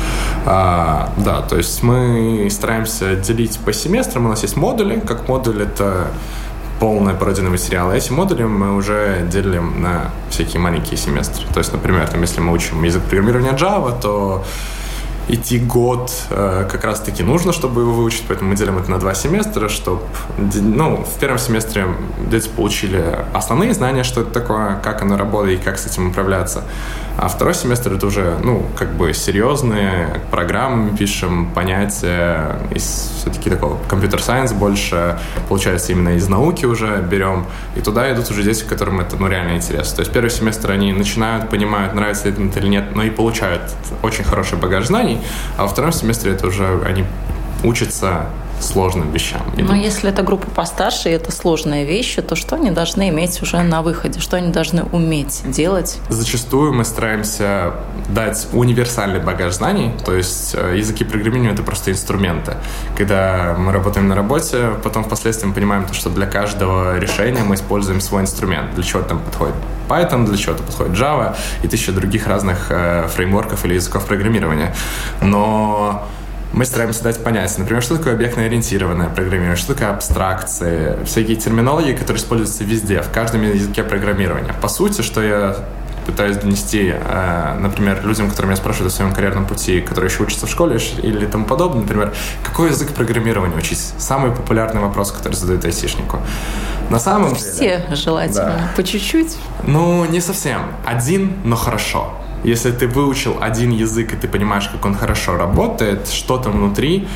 А, 0.45 1.13
да, 1.17 1.41
то 1.41 1.57
есть 1.57 1.83
мы 1.83 2.47
стараемся 2.51 3.15
делить 3.15 3.59
по 3.59 3.73
семестрам. 3.73 4.25
У 4.25 4.29
нас 4.29 4.43
есть 4.43 4.55
модули. 4.55 4.99
Как 4.99 5.27
модуль 5.27 5.63
это 5.63 6.07
полные 6.79 7.15
пародийные 7.15 7.51
материалы. 7.51 7.95
Эти 7.95 8.11
модули 8.11 8.43
мы 8.43 8.75
уже 8.75 9.25
делим 9.31 9.81
на 9.81 10.11
всякие 10.29 10.59
маленькие 10.59 10.97
семестры. 10.97 11.45
То 11.53 11.59
есть, 11.59 11.71
например, 11.71 12.07
там, 12.07 12.21
если 12.21 12.41
мы 12.41 12.51
учим 12.53 12.83
язык 12.83 13.03
программирования 13.03 13.53
Java, 13.53 13.99
то 13.99 14.43
идти 15.27 15.59
год 15.59 16.11
э, 16.29 16.67
как 16.71 16.83
раз-таки 16.83 17.23
нужно, 17.23 17.53
чтобы 17.53 17.81
его 17.81 17.93
выучить, 17.93 18.23
поэтому 18.27 18.51
мы 18.51 18.55
делим 18.55 18.77
это 18.77 18.91
на 18.91 18.99
два 18.99 19.13
семестра, 19.13 19.69
чтобы, 19.69 20.01
ну, 20.37 21.03
в 21.03 21.19
первом 21.19 21.39
семестре 21.39 21.87
дети 22.29 22.49
получили 22.49 23.03
основные 23.33 23.73
знания, 23.73 24.03
что 24.03 24.21
это 24.21 24.31
такое, 24.31 24.79
как 24.83 25.01
оно 25.01 25.17
работает 25.17 25.61
и 25.61 25.63
как 25.63 25.77
с 25.77 25.85
этим 25.85 26.09
управляться. 26.09 26.63
А 27.17 27.29
второй 27.29 27.53
семестр 27.53 27.93
это 27.93 28.07
уже, 28.07 28.37
ну, 28.43 28.65
как 28.75 28.93
бы 28.93 29.13
серьезные 29.13 30.19
программы 30.31 30.95
пишем, 30.95 31.49
понятия, 31.53 32.59
из 32.71 33.11
все-таки 33.17 33.49
такого 33.49 33.77
компьютер-сайенс 33.87 34.51
больше, 34.51 35.17
получается, 35.47 35.93
именно 35.93 36.15
из 36.15 36.27
науки 36.27 36.65
уже 36.65 37.01
берем. 37.01 37.45
И 37.75 37.81
туда 37.81 38.13
идут 38.13 38.29
уже 38.29 38.43
дети, 38.43 38.63
которым 38.63 38.99
это, 38.99 39.15
ну, 39.15 39.27
реально 39.27 39.55
интересно. 39.55 39.95
То 39.95 40.01
есть 40.01 40.11
первый 40.11 40.29
семестр 40.29 40.71
они 40.71 40.91
начинают, 40.91 41.49
понимают, 41.49 41.93
нравится 41.93 42.29
ли 42.29 42.47
это 42.47 42.59
или 42.59 42.67
нет, 42.67 42.95
но 42.95 43.03
и 43.03 43.09
получают 43.09 43.61
очень 44.03 44.25
хороший 44.25 44.57
багаж 44.57 44.87
знаний, 44.87 45.19
а 45.57 45.63
во 45.63 45.67
втором 45.69 45.93
семестре 45.93 46.33
это 46.33 46.47
уже 46.47 46.81
они 46.85 47.05
учатся 47.63 48.25
сложным 48.65 49.11
вещам. 49.11 49.41
Идут. 49.55 49.69
Но 49.69 49.75
если 49.75 50.09
это 50.09 50.23
группа 50.23 50.49
постарше, 50.49 51.09
и 51.09 51.11
это 51.11 51.31
сложные 51.31 51.85
вещи, 51.85 52.21
то 52.21 52.35
что 52.35 52.55
они 52.55 52.71
должны 52.71 53.09
иметь 53.09 53.41
уже 53.41 53.61
на 53.61 53.81
выходе? 53.81 54.19
Что 54.19 54.37
они 54.37 54.51
должны 54.51 54.83
уметь 54.83 55.43
делать? 55.45 55.99
Зачастую 56.09 56.73
мы 56.73 56.85
стараемся 56.85 57.73
дать 58.09 58.47
универсальный 58.53 59.19
багаж 59.19 59.53
знаний, 59.53 59.91
то 60.05 60.13
есть 60.13 60.55
э, 60.55 60.77
языки 60.77 61.03
программирования— 61.03 61.53
это 61.53 61.63
просто 61.63 61.91
инструменты. 61.91 62.55
Когда 62.97 63.55
мы 63.57 63.71
работаем 63.71 64.07
на 64.07 64.15
работе, 64.15 64.71
потом 64.83 65.03
впоследствии 65.03 65.47
мы 65.47 65.53
понимаем, 65.53 65.85
то, 65.85 65.93
что 65.93 66.09
для 66.09 66.25
каждого 66.25 66.97
решения 66.99 67.43
мы 67.43 67.55
используем 67.55 68.01
свой 68.01 68.21
инструмент. 68.21 68.75
Для 68.75 68.83
чего 68.83 69.01
там 69.01 69.19
подходит 69.19 69.55
Python, 69.87 70.25
для 70.25 70.37
чего-то 70.37 70.63
подходит 70.63 70.97
Java 70.97 71.35
и 71.63 71.67
тысяча 71.67 71.91
других 71.91 72.27
разных 72.27 72.67
э, 72.69 73.07
фреймворков 73.07 73.65
или 73.65 73.75
языков 73.75 74.05
программирования. 74.05 74.75
Но 75.21 76.07
мы 76.55 76.63
стараемся 76.63 77.03
дать 77.03 77.21
понять, 77.21 77.57
например, 77.57 77.83
что 77.83 77.97
такое 77.97 78.13
объектно-ориентированное 78.13 79.09
программирование, 79.09 79.57
что 79.57 79.73
такое 79.73 79.89
абстракции, 79.89 80.97
всякие 81.05 81.35
терминологии, 81.35 81.93
которые 81.93 82.21
используются 82.21 82.63
везде, 82.63 83.01
в 83.01 83.11
каждом 83.11 83.41
языке 83.43 83.83
программирования. 83.83 84.55
По 84.61 84.69
сути, 84.69 85.01
что 85.01 85.21
я 85.21 85.57
пытаюсь 86.05 86.37
донести, 86.37 86.93
э, 86.95 87.57
например, 87.59 88.05
людям, 88.05 88.29
которые 88.29 88.51
меня 88.51 88.55
спрашивают 88.55 88.93
о 88.93 88.95
своем 88.95 89.13
карьерном 89.13 89.45
пути, 89.45 89.81
которые 89.81 90.09
еще 90.09 90.23
учатся 90.23 90.45
в 90.45 90.49
школе 90.49 90.79
или 91.03 91.25
тому 91.25 91.45
подобное, 91.45 91.81
например, 91.81 92.13
какой 92.43 92.69
язык 92.69 92.93
программирования 92.93 93.57
учить? 93.57 93.93
Самый 93.97 94.31
популярный 94.31 94.79
вопрос, 94.79 95.11
который 95.11 95.33
задают 95.33 95.65
айтишнику. 95.65 96.21
На 96.89 96.99
самом 96.99 97.35
Все 97.35 97.59
деле... 97.59 97.95
желательно. 97.95 98.45
Да. 98.45 98.71
По 98.77 98.83
чуть-чуть? 98.83 99.35
Ну, 99.63 100.05
не 100.05 100.21
совсем. 100.21 100.61
Один, 100.85 101.33
но 101.43 101.57
хорошо. 101.57 102.13
Если 102.45 102.71
ты 102.71 102.87
выучил 102.87 103.37
один 103.41 103.71
язык, 103.71 104.13
и 104.13 104.15
ты 104.15 104.27
понимаешь, 104.27 104.69
как 104.69 104.85
он 104.85 104.93
хорошо 104.93 105.35
работает, 105.35 106.07
что 106.07 106.37
там 106.37 106.53
внутри, 106.53 107.07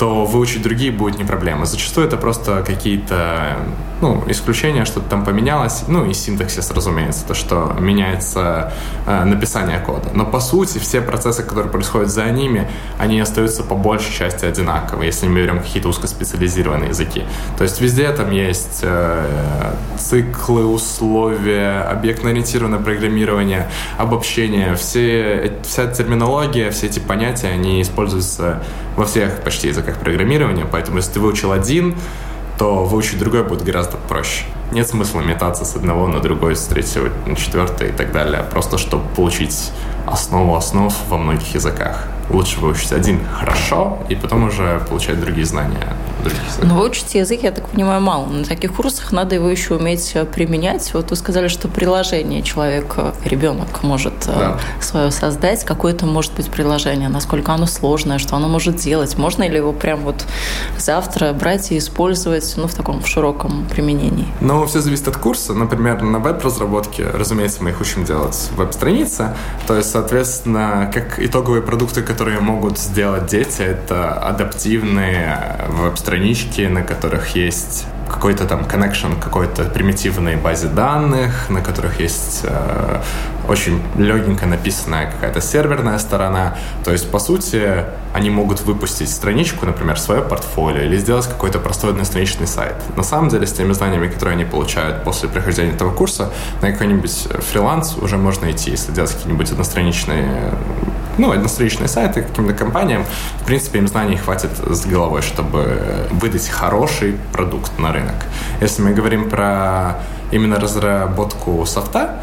то 0.00 0.24
выучить 0.24 0.62
другие 0.62 0.90
будет 0.90 1.18
не 1.18 1.24
проблема. 1.24 1.66
Зачастую 1.66 2.06
это 2.06 2.16
просто 2.16 2.64
какие-то 2.66 3.58
ну, 4.00 4.24
исключения, 4.28 4.86
что-то 4.86 5.10
там 5.10 5.26
поменялось, 5.26 5.84
ну 5.88 6.06
и 6.06 6.14
синтаксис, 6.14 6.70
разумеется, 6.70 7.26
то, 7.26 7.34
что 7.34 7.76
меняется 7.78 8.72
э, 9.06 9.24
написание 9.24 9.78
кода. 9.78 10.08
Но 10.14 10.24
по 10.24 10.40
сути 10.40 10.78
все 10.78 11.02
процессы, 11.02 11.42
которые 11.42 11.70
происходят 11.70 12.08
за 12.08 12.24
ними, 12.30 12.66
они 12.98 13.20
остаются 13.20 13.62
по 13.62 13.74
большей 13.74 14.14
части 14.14 14.46
одинаковые, 14.46 15.08
если 15.08 15.28
мы 15.28 15.42
берем 15.42 15.58
какие-то 15.60 15.90
узкоспециализированные 15.90 16.88
языки. 16.88 17.24
То 17.58 17.64
есть 17.64 17.82
везде 17.82 18.10
там 18.12 18.30
есть 18.30 18.80
э, 18.80 19.74
циклы, 19.98 20.64
условия, 20.64 21.82
объектно-ориентированное 21.82 22.78
программирование, 22.78 23.68
обобщение, 23.98 24.76
все, 24.76 25.58
вся 25.62 25.88
терминология, 25.88 26.70
все 26.70 26.86
эти 26.86 27.00
понятия, 27.00 27.48
они 27.48 27.82
используются 27.82 28.62
во 29.00 29.06
всех 29.06 29.40
почти 29.40 29.68
языках 29.68 29.98
программирования, 29.98 30.66
поэтому 30.70 30.98
если 30.98 31.14
ты 31.14 31.20
выучил 31.20 31.52
один, 31.52 31.96
то 32.58 32.84
выучить 32.84 33.18
другой 33.18 33.44
будет 33.44 33.62
гораздо 33.62 33.96
проще. 33.96 34.44
Нет 34.72 34.86
смысла 34.86 35.22
метаться 35.22 35.64
с 35.64 35.74
одного 35.74 36.06
на 36.06 36.20
другой, 36.20 36.54
с 36.54 36.64
третьего 36.66 37.08
на 37.24 37.34
четвертый 37.34 37.88
и 37.88 37.92
так 37.92 38.12
далее, 38.12 38.44
просто 38.50 38.76
чтобы 38.76 39.08
получить 39.16 39.72
основу 40.06 40.54
основ 40.54 40.94
во 41.08 41.16
многих 41.16 41.54
языках 41.54 42.08
лучше 42.30 42.60
выучить 42.60 42.92
один 42.92 43.20
хорошо, 43.26 43.98
и 44.08 44.14
потом 44.14 44.44
уже 44.44 44.80
получать 44.88 45.20
другие 45.20 45.46
знания. 45.46 45.96
Других 46.22 46.40
Но 46.62 46.74
выучить 46.74 47.14
язык, 47.14 47.42
я 47.42 47.50
так 47.50 47.68
понимаю, 47.68 48.00
мало. 48.00 48.26
На 48.26 48.44
таких 48.44 48.74
курсах 48.74 49.12
надо 49.12 49.34
его 49.34 49.48
еще 49.48 49.74
уметь 49.74 50.12
э, 50.14 50.24
применять. 50.24 50.92
Вот 50.94 51.10
вы 51.10 51.16
сказали, 51.16 51.48
что 51.48 51.68
приложение 51.68 52.42
человек, 52.42 52.94
э, 52.96 53.12
ребенок 53.24 53.82
может 53.82 54.14
э, 54.26 54.32
да. 54.38 54.60
свое 54.80 55.10
создать. 55.10 55.64
Какое-то 55.64 56.06
может 56.06 56.34
быть 56.34 56.50
приложение, 56.50 57.08
насколько 57.08 57.52
оно 57.52 57.66
сложное, 57.66 58.18
что 58.18 58.36
оно 58.36 58.48
может 58.48 58.76
делать. 58.76 59.16
Можно 59.16 59.48
ли 59.48 59.56
его 59.56 59.72
прям 59.72 60.00
вот 60.00 60.26
завтра 60.78 61.32
брать 61.32 61.72
и 61.72 61.78
использовать 61.78 62.54
ну, 62.56 62.66
в 62.66 62.74
таком 62.74 63.04
широком 63.04 63.66
применении? 63.70 64.28
Ну, 64.40 64.66
все 64.66 64.80
зависит 64.80 65.08
от 65.08 65.16
курса. 65.16 65.54
Например, 65.54 66.02
на 66.02 66.18
веб-разработке, 66.18 67.06
разумеется, 67.12 67.62
мы 67.62 67.70
их 67.70 67.80
учим 67.80 68.04
делать 68.04 68.50
веб-страницы. 68.56 69.34
То 69.66 69.76
есть, 69.76 69.90
соответственно, 69.90 70.90
как 70.92 71.18
итоговые 71.18 71.62
продукты, 71.62 72.02
которые 72.02 72.19
которые 72.20 72.40
могут 72.40 72.78
сделать 72.78 73.28
дети, 73.28 73.62
это 73.62 74.12
адаптивные 74.12 75.64
веб-странички, 75.68 76.60
на 76.60 76.82
которых 76.82 77.34
есть 77.34 77.86
какой-то 78.10 78.44
там 78.44 78.60
connection 78.62 79.20
какой-то 79.20 79.64
примитивной 79.64 80.36
базе 80.36 80.68
данных, 80.68 81.48
на 81.48 81.60
которых 81.60 82.00
есть 82.00 82.40
э, 82.44 83.00
очень 83.48 83.80
легенько 83.96 84.46
написанная 84.46 85.10
какая-то 85.10 85.40
серверная 85.40 85.98
сторона. 85.98 86.56
То 86.84 86.92
есть, 86.92 87.10
по 87.10 87.18
сути, 87.18 87.84
они 88.12 88.30
могут 88.30 88.60
выпустить 88.62 89.10
страничку, 89.10 89.66
например, 89.66 89.98
свое 89.98 90.22
портфолио 90.22 90.82
или 90.82 90.96
сделать 90.98 91.26
какой-то 91.26 91.58
простой 91.58 91.90
одностраничный 91.90 92.46
сайт. 92.46 92.76
На 92.96 93.02
самом 93.02 93.28
деле, 93.28 93.46
с 93.46 93.52
теми 93.52 93.72
знаниями, 93.72 94.08
которые 94.08 94.34
они 94.34 94.44
получают 94.44 95.04
после 95.04 95.28
прохождения 95.28 95.72
этого 95.72 95.92
курса, 95.92 96.30
на 96.62 96.72
какой-нибудь 96.72 97.28
фриланс 97.50 97.96
уже 97.96 98.16
можно 98.16 98.50
идти, 98.50 98.70
если 98.70 98.92
делать 98.92 99.12
какие-нибудь 99.12 99.50
одностраничные 99.50 100.52
ну, 101.18 101.32
одностраничные 101.32 101.88
сайты 101.88 102.22
каким-то 102.22 102.54
компаниям. 102.54 103.04
В 103.42 103.44
принципе, 103.44 103.78
им 103.78 103.88
знаний 103.88 104.16
хватит 104.16 104.50
с 104.58 104.86
головой, 104.86 105.22
чтобы 105.22 106.08
выдать 106.10 106.48
хороший 106.48 107.16
продукт 107.32 107.78
на 107.78 107.92
рынок. 108.00 108.26
Если 108.60 108.82
мы 108.82 108.92
говорим 108.92 109.28
про 109.30 109.98
именно 110.32 110.56
разработку 110.56 111.64
софта, 111.66 112.22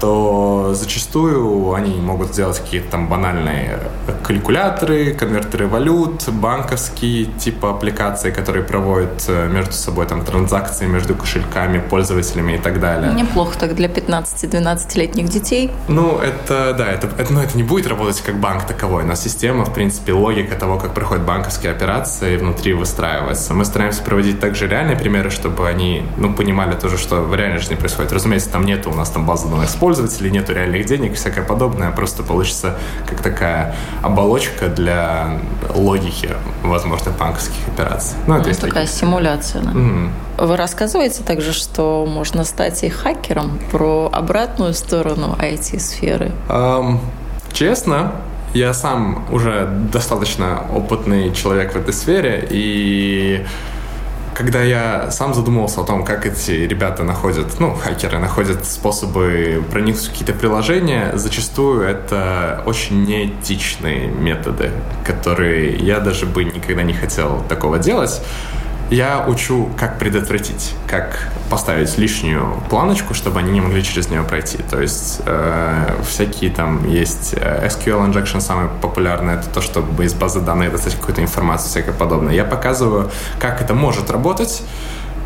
то 0.00 0.74
зачастую 0.74 1.72
они 1.74 2.00
могут 2.00 2.32
сделать 2.32 2.58
какие-то 2.58 2.92
там 2.92 3.08
банальные 3.08 3.78
калькуляторы, 4.22 5.14
конвертеры 5.14 5.66
валют, 5.66 6.28
банковские 6.28 7.26
типа 7.26 7.70
аппликации, 7.70 8.30
которые 8.30 8.64
проводят 8.64 9.24
э, 9.28 9.48
между 9.48 9.72
собой 9.72 10.06
там 10.06 10.24
транзакции 10.24 10.86
между 10.86 11.14
кошельками, 11.14 11.78
пользователями 11.78 12.54
и 12.54 12.58
так 12.58 12.80
далее. 12.80 13.12
Неплохо 13.12 13.58
так 13.58 13.74
для 13.74 13.88
15-12-летних 13.88 15.28
детей. 15.28 15.70
Ну, 15.88 16.18
это, 16.18 16.74
да, 16.76 16.86
это, 16.86 17.08
это, 17.18 17.32
ну, 17.32 17.40
это 17.40 17.56
не 17.56 17.62
будет 17.62 17.86
работать 17.86 18.20
как 18.20 18.38
банк 18.38 18.64
таковой, 18.64 19.04
но 19.04 19.14
система, 19.14 19.64
в 19.64 19.74
принципе, 19.74 20.12
логика 20.12 20.56
того, 20.56 20.78
как 20.78 20.94
проходят 20.94 21.24
банковские 21.24 21.72
операции 21.72 22.36
внутри 22.36 22.72
выстраивается. 22.72 23.54
Мы 23.54 23.64
стараемся 23.64 24.02
проводить 24.02 24.40
также 24.40 24.66
реальные 24.66 24.96
примеры, 24.96 25.30
чтобы 25.30 25.68
они, 25.68 26.02
ну, 26.16 26.32
понимали 26.34 26.74
тоже, 26.74 26.98
что 26.98 27.22
в 27.22 27.34
реальной 27.34 27.58
жизни 27.58 27.74
происходит. 27.74 28.12
Разумеется, 28.12 28.50
там 28.50 28.64
нету 28.64 28.90
у 28.90 28.94
нас 28.94 29.10
там 29.10 29.26
базы 29.26 29.48
данных 29.48 29.70
пользователей, 29.88 30.30
нету 30.30 30.52
реальных 30.52 30.84
денег, 30.84 31.14
всякое 31.14 31.42
подобное, 31.42 31.90
просто 31.92 32.22
получится 32.22 32.76
как 33.06 33.22
такая 33.22 33.74
оболочка 34.02 34.68
для 34.68 35.38
логики 35.74 36.28
возможных 36.62 37.16
банковских 37.16 37.56
операций. 37.68 38.18
Ну, 38.26 38.36
это 38.36 38.50
ну, 38.50 38.54
такая 38.54 38.84
такие. 38.84 38.86
симуляция. 38.88 39.62
Да? 39.62 39.70
Mm. 39.70 40.10
Вы 40.36 40.56
рассказываете 40.58 41.22
также, 41.22 41.54
что 41.54 42.04
можно 42.06 42.44
стать 42.44 42.84
и 42.84 42.90
хакером 42.90 43.58
про 43.72 44.10
обратную 44.12 44.74
сторону 44.74 45.38
IT-сферы? 45.40 46.32
Um, 46.50 46.98
честно, 47.54 48.12
я 48.52 48.74
сам 48.74 49.24
уже 49.30 49.70
достаточно 49.90 50.66
опытный 50.70 51.32
человек 51.32 51.72
в 51.72 51.76
этой 51.76 51.94
сфере, 51.94 52.46
и 52.50 53.46
когда 54.38 54.62
я 54.62 55.10
сам 55.10 55.34
задумывался 55.34 55.80
о 55.80 55.84
том, 55.84 56.04
как 56.04 56.24
эти 56.24 56.52
ребята 56.52 57.02
находят, 57.02 57.58
ну, 57.58 57.74
хакеры 57.74 58.20
находят 58.20 58.64
способы 58.64 59.64
проникнуть 59.68 60.04
в 60.04 60.10
какие-то 60.10 60.32
приложения, 60.32 61.10
зачастую 61.14 61.82
это 61.82 62.62
очень 62.64 63.04
неэтичные 63.04 64.06
методы, 64.06 64.70
которые 65.04 65.76
я 65.78 65.98
даже 65.98 66.24
бы 66.24 66.44
никогда 66.44 66.84
не 66.84 66.92
хотел 66.92 67.42
такого 67.48 67.80
делать 67.80 68.22
я 68.90 69.24
учу, 69.26 69.68
как 69.76 69.98
предотвратить, 69.98 70.74
как 70.86 71.28
поставить 71.50 71.98
лишнюю 71.98 72.62
планочку, 72.70 73.14
чтобы 73.14 73.40
они 73.40 73.52
не 73.52 73.60
могли 73.60 73.82
через 73.82 74.08
нее 74.08 74.22
пройти. 74.22 74.58
То 74.70 74.80
есть 74.80 75.20
э, 75.26 75.94
всякие 76.08 76.50
там 76.50 76.88
есть 76.88 77.34
э, 77.36 77.66
SQL 77.68 78.10
injection, 78.10 78.40
самый 78.40 78.68
популярный, 78.80 79.34
это 79.34 79.48
то, 79.50 79.60
чтобы 79.60 80.04
из 80.04 80.14
базы 80.14 80.40
данных 80.40 80.72
достать 80.72 80.94
какую-то 80.94 81.22
информацию, 81.22 81.68
всякое 81.70 81.92
подобное. 81.92 82.34
Я 82.34 82.44
показываю, 82.44 83.10
как 83.38 83.60
это 83.60 83.74
может 83.74 84.10
работать, 84.10 84.62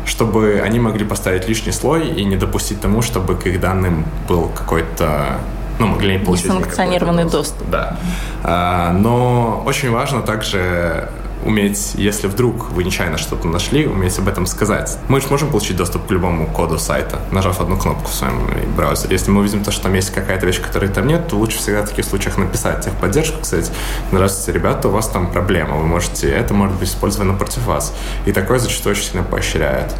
чтобы 0.05 0.61
они 0.63 0.79
могли 0.79 1.05
поставить 1.05 1.47
лишний 1.47 1.71
слой 1.71 2.09
и 2.09 2.25
не 2.25 2.35
допустить 2.35 2.81
тому, 2.81 3.01
чтобы 3.01 3.35
к 3.35 3.45
их 3.47 3.59
данным 3.61 4.05
был 4.27 4.49
какой-то 4.49 5.37
ну, 5.79 5.87
могли 5.87 6.17
получить 6.19 6.45
несанкционированный 6.45 7.25
доступ. 7.25 7.69
Да. 7.69 7.97
А, 8.43 8.91
но 8.93 9.63
очень 9.65 9.89
важно 9.89 10.21
также 10.21 11.09
уметь, 11.45 11.93
если 11.95 12.27
вдруг 12.27 12.71
вы 12.71 12.83
нечаянно 12.83 13.17
что-то 13.17 13.47
нашли, 13.47 13.85
уметь 13.87 14.17
об 14.19 14.27
этом 14.27 14.45
сказать. 14.45 14.97
Мы 15.07 15.21
же 15.21 15.27
можем 15.29 15.49
получить 15.49 15.77
доступ 15.77 16.07
к 16.07 16.11
любому 16.11 16.47
коду 16.47 16.79
сайта, 16.79 17.19
нажав 17.31 17.61
одну 17.61 17.77
кнопку 17.77 18.09
в 18.09 18.13
своем 18.13 18.49
браузере. 18.75 19.13
Если 19.13 19.31
мы 19.31 19.41
увидим 19.41 19.63
то, 19.63 19.71
что 19.71 19.83
там 19.83 19.93
есть 19.93 20.11
какая-то 20.11 20.45
вещь, 20.45 20.61
которой 20.61 20.89
там 20.89 21.07
нет, 21.07 21.27
то 21.27 21.35
лучше 21.35 21.57
всегда 21.57 21.83
в 21.83 21.89
таких 21.89 22.05
случаях 22.05 22.37
написать 22.37 22.85
техподдержку, 22.85 23.41
кстати, 23.41 23.69
здравствуйте, 24.11 24.57
ребята, 24.57 24.87
у 24.87 24.91
вас 24.91 25.07
там 25.07 25.31
проблема, 25.31 25.77
вы 25.77 25.85
можете, 25.85 26.29
это 26.29 26.53
может 26.53 26.77
быть 26.77 26.89
использовано 26.89 27.33
против 27.33 27.65
вас. 27.65 27.93
И 28.25 28.31
такое 28.31 28.59
зачастую 28.59 28.95
очень 28.95 29.05
сильно 29.05 29.23
поощряет. 29.23 29.93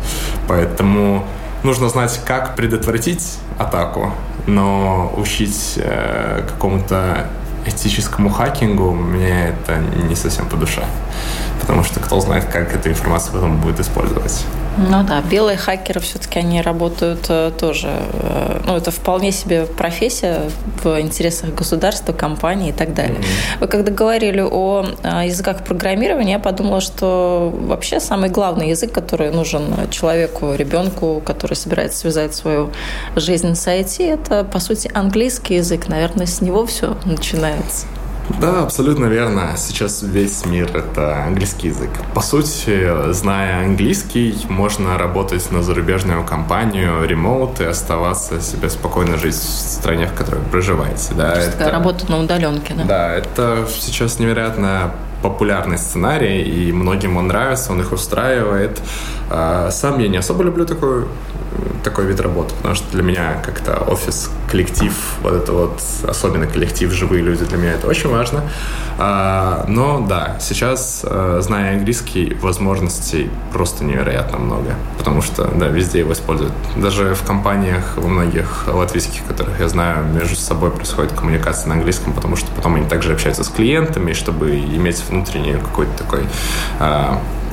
Поэтому 0.47 1.25
нужно 1.63 1.89
знать, 1.89 2.19
как 2.25 2.55
предотвратить 2.55 3.37
атаку, 3.57 4.13
но 4.47 5.13
учить 5.17 5.73
э, 5.77 6.43
какому-то 6.47 7.27
этическому 7.65 8.29
хакингу 8.29 8.91
мне 8.91 9.49
это 9.49 9.77
не 10.07 10.15
совсем 10.15 10.47
по 10.47 10.57
душе. 10.57 10.83
Потому 11.61 11.83
что 11.83 11.99
кто 11.99 12.19
знает, 12.19 12.45
как 12.45 12.73
эту 12.73 12.89
информацию 12.89 13.33
потом 13.33 13.57
будет 13.57 13.79
использовать. 13.79 14.45
Ну 14.77 15.03
да, 15.03 15.21
белые 15.21 15.57
хакеры 15.57 15.99
все-таки 15.99 16.39
они 16.39 16.61
работают 16.61 17.25
э, 17.29 17.51
тоже. 17.59 17.89
Э, 17.89 18.61
ну, 18.65 18.75
это 18.75 18.89
вполне 18.91 19.31
себе 19.31 19.65
профессия 19.65 20.41
в 20.83 20.99
интересах 20.99 21.53
государства, 21.53 22.11
компании 22.11 22.69
и 22.69 22.73
так 22.73 22.93
далее. 22.93 23.19
Mm-hmm. 23.19 23.59
Вы 23.59 23.67
когда 23.67 23.91
говорили 23.91 24.41
о 24.41 24.85
э, 25.03 25.27
языках 25.27 25.63
программирования, 25.63 26.33
я 26.33 26.39
подумала, 26.39 26.81
что 26.81 27.53
вообще 27.55 27.99
самый 27.99 28.29
главный 28.29 28.69
язык, 28.69 28.91
который 28.91 29.31
нужен 29.31 29.63
человеку, 29.91 30.53
ребенку, 30.55 31.21
который 31.23 31.53
собирается 31.53 31.99
связать 31.99 32.33
свою 32.33 32.71
жизнь 33.15 33.53
с 33.53 33.67
IT, 33.67 34.03
это, 34.11 34.43
по 34.43 34.59
сути, 34.59 34.89
английский 34.93 35.55
язык. 35.55 35.87
Наверное, 35.87 36.25
с 36.25 36.41
него 36.41 36.65
все 36.65 36.97
начинается. 37.05 37.85
Да, 38.39 38.63
абсолютно 38.63 39.05
верно. 39.05 39.53
Сейчас 39.57 40.01
весь 40.03 40.45
мир— 40.45 40.69
это 40.75 41.23
английский 41.25 41.67
язык. 41.67 41.89
По 42.13 42.21
сути, 42.21 43.11
зная 43.11 43.65
английский, 43.65 44.35
можно 44.49 44.97
работать 44.97 45.51
на 45.51 45.61
зарубежную 45.61 46.23
компанию, 46.23 47.05
ремоут 47.05 47.61
и 47.61 47.65
оставаться 47.65 48.41
себе 48.41 48.69
спокойно 48.69 49.17
жить 49.17 49.35
в 49.35 49.37
стране, 49.37 50.07
в 50.07 50.13
которой 50.13 50.41
проживаете. 50.51 51.13
Да, 51.15 51.33
это... 51.33 51.71
Работа 51.71 52.09
на 52.09 52.19
удаленке, 52.19 52.73
да? 52.73 52.83
Да, 52.83 53.13
это 53.13 53.67
сейчас 53.79 54.19
невероятно 54.19 54.91
популярный 55.21 55.77
сценарий, 55.77 56.41
и 56.41 56.71
многим 56.71 57.17
он 57.17 57.27
нравится, 57.27 57.71
он 57.71 57.79
их 57.79 57.93
устраивает. 57.93 58.81
А, 59.29 59.71
сам 59.71 59.99
я 59.99 60.09
не 60.09 60.17
особо 60.17 60.43
люблю 60.43 60.65
такой 60.65 61.05
такой 61.83 62.05
вид 62.05 62.19
работы, 62.19 62.53
потому 62.55 62.75
что 62.75 62.89
для 62.91 63.03
меня 63.03 63.41
как-то 63.43 63.77
офис, 63.77 64.29
коллектив, 64.49 64.93
вот 65.21 65.33
это 65.33 65.51
вот, 65.51 65.81
особенно 66.07 66.47
коллектив, 66.47 66.91
живые 66.91 67.23
люди, 67.23 67.45
для 67.45 67.57
меня 67.57 67.73
это 67.73 67.87
очень 67.87 68.09
важно. 68.09 68.43
А, 68.97 69.65
но 69.67 70.05
да, 70.07 70.37
сейчас, 70.39 71.01
э, 71.03 71.39
зная 71.41 71.73
английский, 71.73 72.35
возможностей 72.41 73.29
просто 73.51 73.83
невероятно 73.83 74.37
много, 74.37 74.75
потому 74.97 75.21
что, 75.21 75.45
да, 75.45 75.67
везде 75.67 75.99
его 75.99 76.13
используют. 76.13 76.53
Даже 76.77 77.15
в 77.15 77.23
компаниях, 77.23 77.97
во 77.97 78.07
многих 78.07 78.67
латвийских, 78.67 79.25
которых 79.25 79.59
я 79.59 79.67
знаю, 79.67 80.05
между 80.05 80.35
собой 80.35 80.71
происходит 80.71 81.11
коммуникация 81.13 81.69
на 81.69 81.75
английском, 81.75 82.13
потому 82.13 82.35
что 82.35 82.47
потом 82.55 82.75
они 82.75 82.87
также 82.87 83.13
общаются 83.13 83.43
с 83.43 83.49
клиентами, 83.49 84.13
чтобы 84.13 84.57
иметь 84.57 85.03
внутренний 85.09 85.53
какой-то 85.53 85.97
такой 85.97 86.21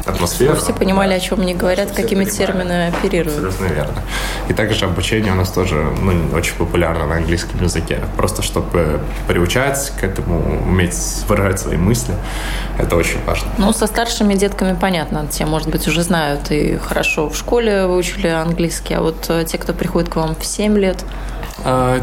а, 0.06 0.10
атмосферу. 0.10 0.56
Все 0.56 0.72
понимали, 0.72 1.14
о 1.14 1.20
чем 1.20 1.40
они 1.40 1.54
говорят, 1.54 1.90
какими 1.92 2.24
терминами 2.24 2.88
оперируют. 2.88 3.44
Абсолютно 3.44 3.74
верно. 3.74 4.02
И 4.48 4.52
также 4.52 4.84
обучение 4.84 5.32
у 5.32 5.36
нас 5.36 5.50
тоже 5.50 5.76
ну, 6.00 6.36
очень 6.36 6.54
популярно 6.54 7.06
на 7.06 7.16
английском 7.16 7.62
языке. 7.62 8.00
Просто 8.16 8.42
чтобы 8.42 9.00
приучать 9.28 9.92
к 10.00 10.04
этому, 10.04 10.62
уметь 10.66 10.96
выражать 11.28 11.60
свои 11.60 11.76
мысли, 11.76 12.14
это 12.78 12.96
очень 12.96 13.22
важно. 13.24 13.48
Ну, 13.58 13.72
со 13.72 13.86
старшими 13.86 14.34
детками 14.34 14.76
понятно. 14.78 15.26
Те, 15.30 15.46
может 15.46 15.68
быть, 15.68 15.86
уже 15.88 16.02
знают 16.02 16.50
и 16.50 16.76
хорошо 16.78 17.28
в 17.28 17.36
школе 17.36 17.86
выучили 17.86 18.28
английский, 18.28 18.94
а 18.94 19.00
вот 19.00 19.26
э, 19.28 19.44
те, 19.46 19.58
кто 19.58 19.72
приходит 19.72 20.08
к 20.08 20.16
вам 20.16 20.34
в 20.34 20.44
7 20.44 20.78
лет, 20.78 21.04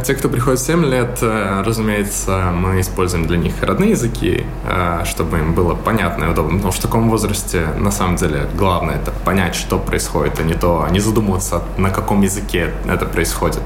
те, 0.04 0.13
кто 0.13 0.30
приходит 0.30 0.60
в 0.60 0.65
7 0.65 0.86
лет, 0.86 1.17
э, 1.22 1.63
разумеется, 1.65 2.52
мы 2.54 2.80
используем 2.82 3.26
для 3.28 3.38
них 3.38 3.54
родные 3.62 3.91
языки, 3.91 4.46
э, 4.65 5.04
чтобы 5.06 5.39
им 5.39 5.54
было 5.54 5.74
понятно 5.74 6.26
и 6.26 6.28
удобно. 6.30 6.60
Что 6.60 6.72
в 6.72 6.80
таком 6.80 7.10
возрасте, 7.10 7.67
на 7.78 7.91
самом 7.91 8.15
деле, 8.17 8.48
главное 8.56 8.96
это 8.96 9.12
понять, 9.12 9.56
что 9.56 9.80
происходит, 9.80 10.39
а 10.39 10.43
не 10.43 10.54
то, 10.54 10.88
не 10.91 11.00
задумываться, 11.00 11.63
на 11.78 11.89
каком 11.89 12.22
языке 12.22 12.72
это 12.88 13.06
происходит. 13.06 13.62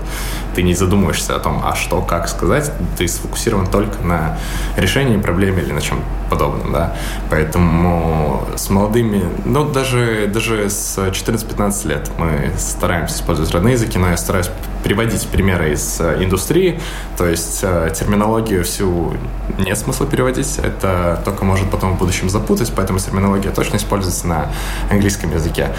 Ты 0.56 0.63
не 0.63 0.73
задумываешься 0.73 1.36
о 1.36 1.39
том, 1.39 1.62
а 1.63 1.75
что, 1.75 2.01
как 2.01 2.30
сказать, 2.30 2.71
ты 2.97 3.08
сфокусирован 3.08 3.67
только 3.67 4.01
на 4.04 4.38
решении 4.77 5.17
проблемы 5.17 5.60
или 5.60 5.73
на 5.73 5.82
чем 5.82 5.99
подобном, 6.30 6.71
да. 6.71 6.95
Поэтому 7.30 8.47
с 8.56 8.69
молодыми, 8.69 9.23
ну, 9.45 9.69
даже, 9.69 10.27
даже 10.34 10.69
с 10.69 10.97
14-15 10.97 11.88
лет 11.88 12.10
мы 12.17 12.51
стараемся 12.58 13.15
использовать 13.15 13.51
родные 13.51 13.73
языки, 13.73 13.99
но 13.99 14.10
я 14.10 14.17
стараюсь 14.17 14.49
приводить 14.84 15.27
примеры 15.27 15.73
из 15.73 15.81
э, 16.00 16.24
индустрии, 16.24 16.80
то 17.17 17.26
есть 17.26 17.60
э, 17.63 17.91
терминологию 17.94 18.63
всю 18.63 19.13
нет 19.58 19.78
смысла 19.78 20.06
переводить, 20.06 20.60
это 20.63 21.22
только 21.26 21.46
может 21.46 21.70
потом 21.70 21.96
в 21.96 22.00
будущем 22.00 22.30
запутать, 22.30 22.72
поэтому 22.76 23.00
терминология 23.00 23.50
точно 23.52 23.78
используется 23.78 24.28
на 24.28 24.52
английском 24.89 25.32
языке. 25.32 25.70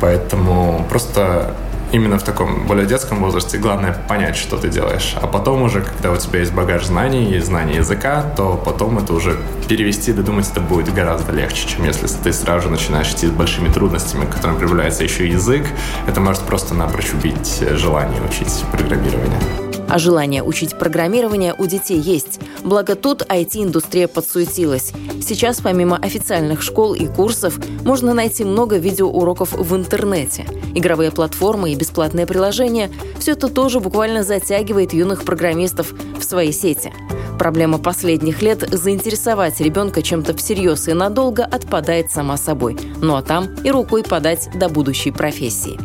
Поэтому 0.00 0.86
просто 0.88 1.54
именно 1.92 2.18
в 2.18 2.22
таком 2.22 2.66
более 2.66 2.86
детском 2.86 3.20
возрасте 3.20 3.58
главное 3.58 3.92
понять, 4.08 4.36
что 4.36 4.56
ты 4.56 4.68
делаешь. 4.68 5.14
А 5.20 5.26
потом 5.26 5.62
уже, 5.62 5.82
когда 5.82 6.12
у 6.12 6.16
тебя 6.16 6.40
есть 6.40 6.52
багаж 6.52 6.86
знаний 6.86 7.36
и 7.36 7.40
знаний 7.40 7.76
языка, 7.76 8.22
то 8.36 8.60
потом 8.62 8.98
это 8.98 9.12
уже 9.12 9.38
перевести, 9.68 10.12
додумать 10.12 10.50
это 10.50 10.60
будет 10.60 10.92
гораздо 10.92 11.32
легче, 11.32 11.68
чем 11.68 11.84
если 11.84 12.06
ты 12.06 12.32
сразу 12.32 12.68
начинаешь 12.68 13.10
идти 13.10 13.26
с 13.26 13.30
большими 13.30 13.68
трудностями, 13.68 14.24
к 14.24 14.34
которым 14.34 14.58
прибавляется 14.58 15.04
еще 15.04 15.28
язык. 15.28 15.66
Это 16.06 16.20
может 16.20 16.42
просто 16.42 16.74
напрочь 16.74 17.12
убить 17.12 17.62
желание 17.76 18.20
учить 18.22 18.64
программирование. 18.72 19.67
А 19.88 19.98
желание 19.98 20.42
учить 20.42 20.78
программирование 20.78 21.54
у 21.56 21.66
детей 21.66 21.98
есть. 21.98 22.40
Благо 22.62 22.94
тут 22.94 23.22
IT-индустрия 23.22 24.06
подсуетилась. 24.06 24.92
Сейчас 25.22 25.60
помимо 25.60 25.96
официальных 25.96 26.62
школ 26.62 26.94
и 26.94 27.06
курсов 27.06 27.58
можно 27.84 28.14
найти 28.14 28.44
много 28.44 28.76
видеоуроков 28.76 29.52
в 29.52 29.74
интернете. 29.74 30.46
Игровые 30.74 31.10
платформы 31.10 31.72
и 31.72 31.76
бесплатные 31.76 32.26
приложения– 32.26 32.90
все 33.18 33.32
это 33.32 33.48
тоже 33.48 33.80
буквально 33.80 34.22
затягивает 34.22 34.92
юных 34.92 35.24
программистов 35.24 35.92
в 36.18 36.22
свои 36.22 36.52
сети. 36.52 36.92
Проблема 37.38 37.78
последних 37.78 38.42
лет– 38.42 38.68
заинтересовать 38.72 39.60
ребенка 39.60 40.02
чем-то 40.02 40.36
всерьез 40.36 40.88
и 40.88 40.92
надолго 40.92 41.44
отпадает 41.44 42.10
сама 42.10 42.36
собой. 42.36 42.76
Ну 43.00 43.16
а 43.16 43.22
там 43.22 43.54
и 43.64 43.70
рукой 43.70 44.02
подать 44.02 44.50
до 44.54 44.68
будущей 44.68 45.12
профессии. 45.12 45.78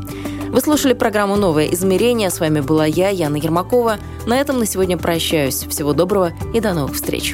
Вы 0.54 0.62
слушали 0.62 0.94
программу 0.94 1.36
«Новое 1.36 1.66
измерение». 1.74 2.30
С 2.30 2.40
вами 2.40 2.60
была 2.60 2.86
я, 2.86 3.10
Яна 3.10 3.38
Ермакова. 3.38 3.98
На 4.28 4.40
этом 4.40 4.60
на 4.60 4.68
сегодня 4.68 5.00
прощаюсь. 5.00 5.66
Всего 5.68 5.94
доброго 5.94 6.32
и 6.54 6.60
до 6.60 6.76
новых 6.76 6.94
встреч. 6.94 7.34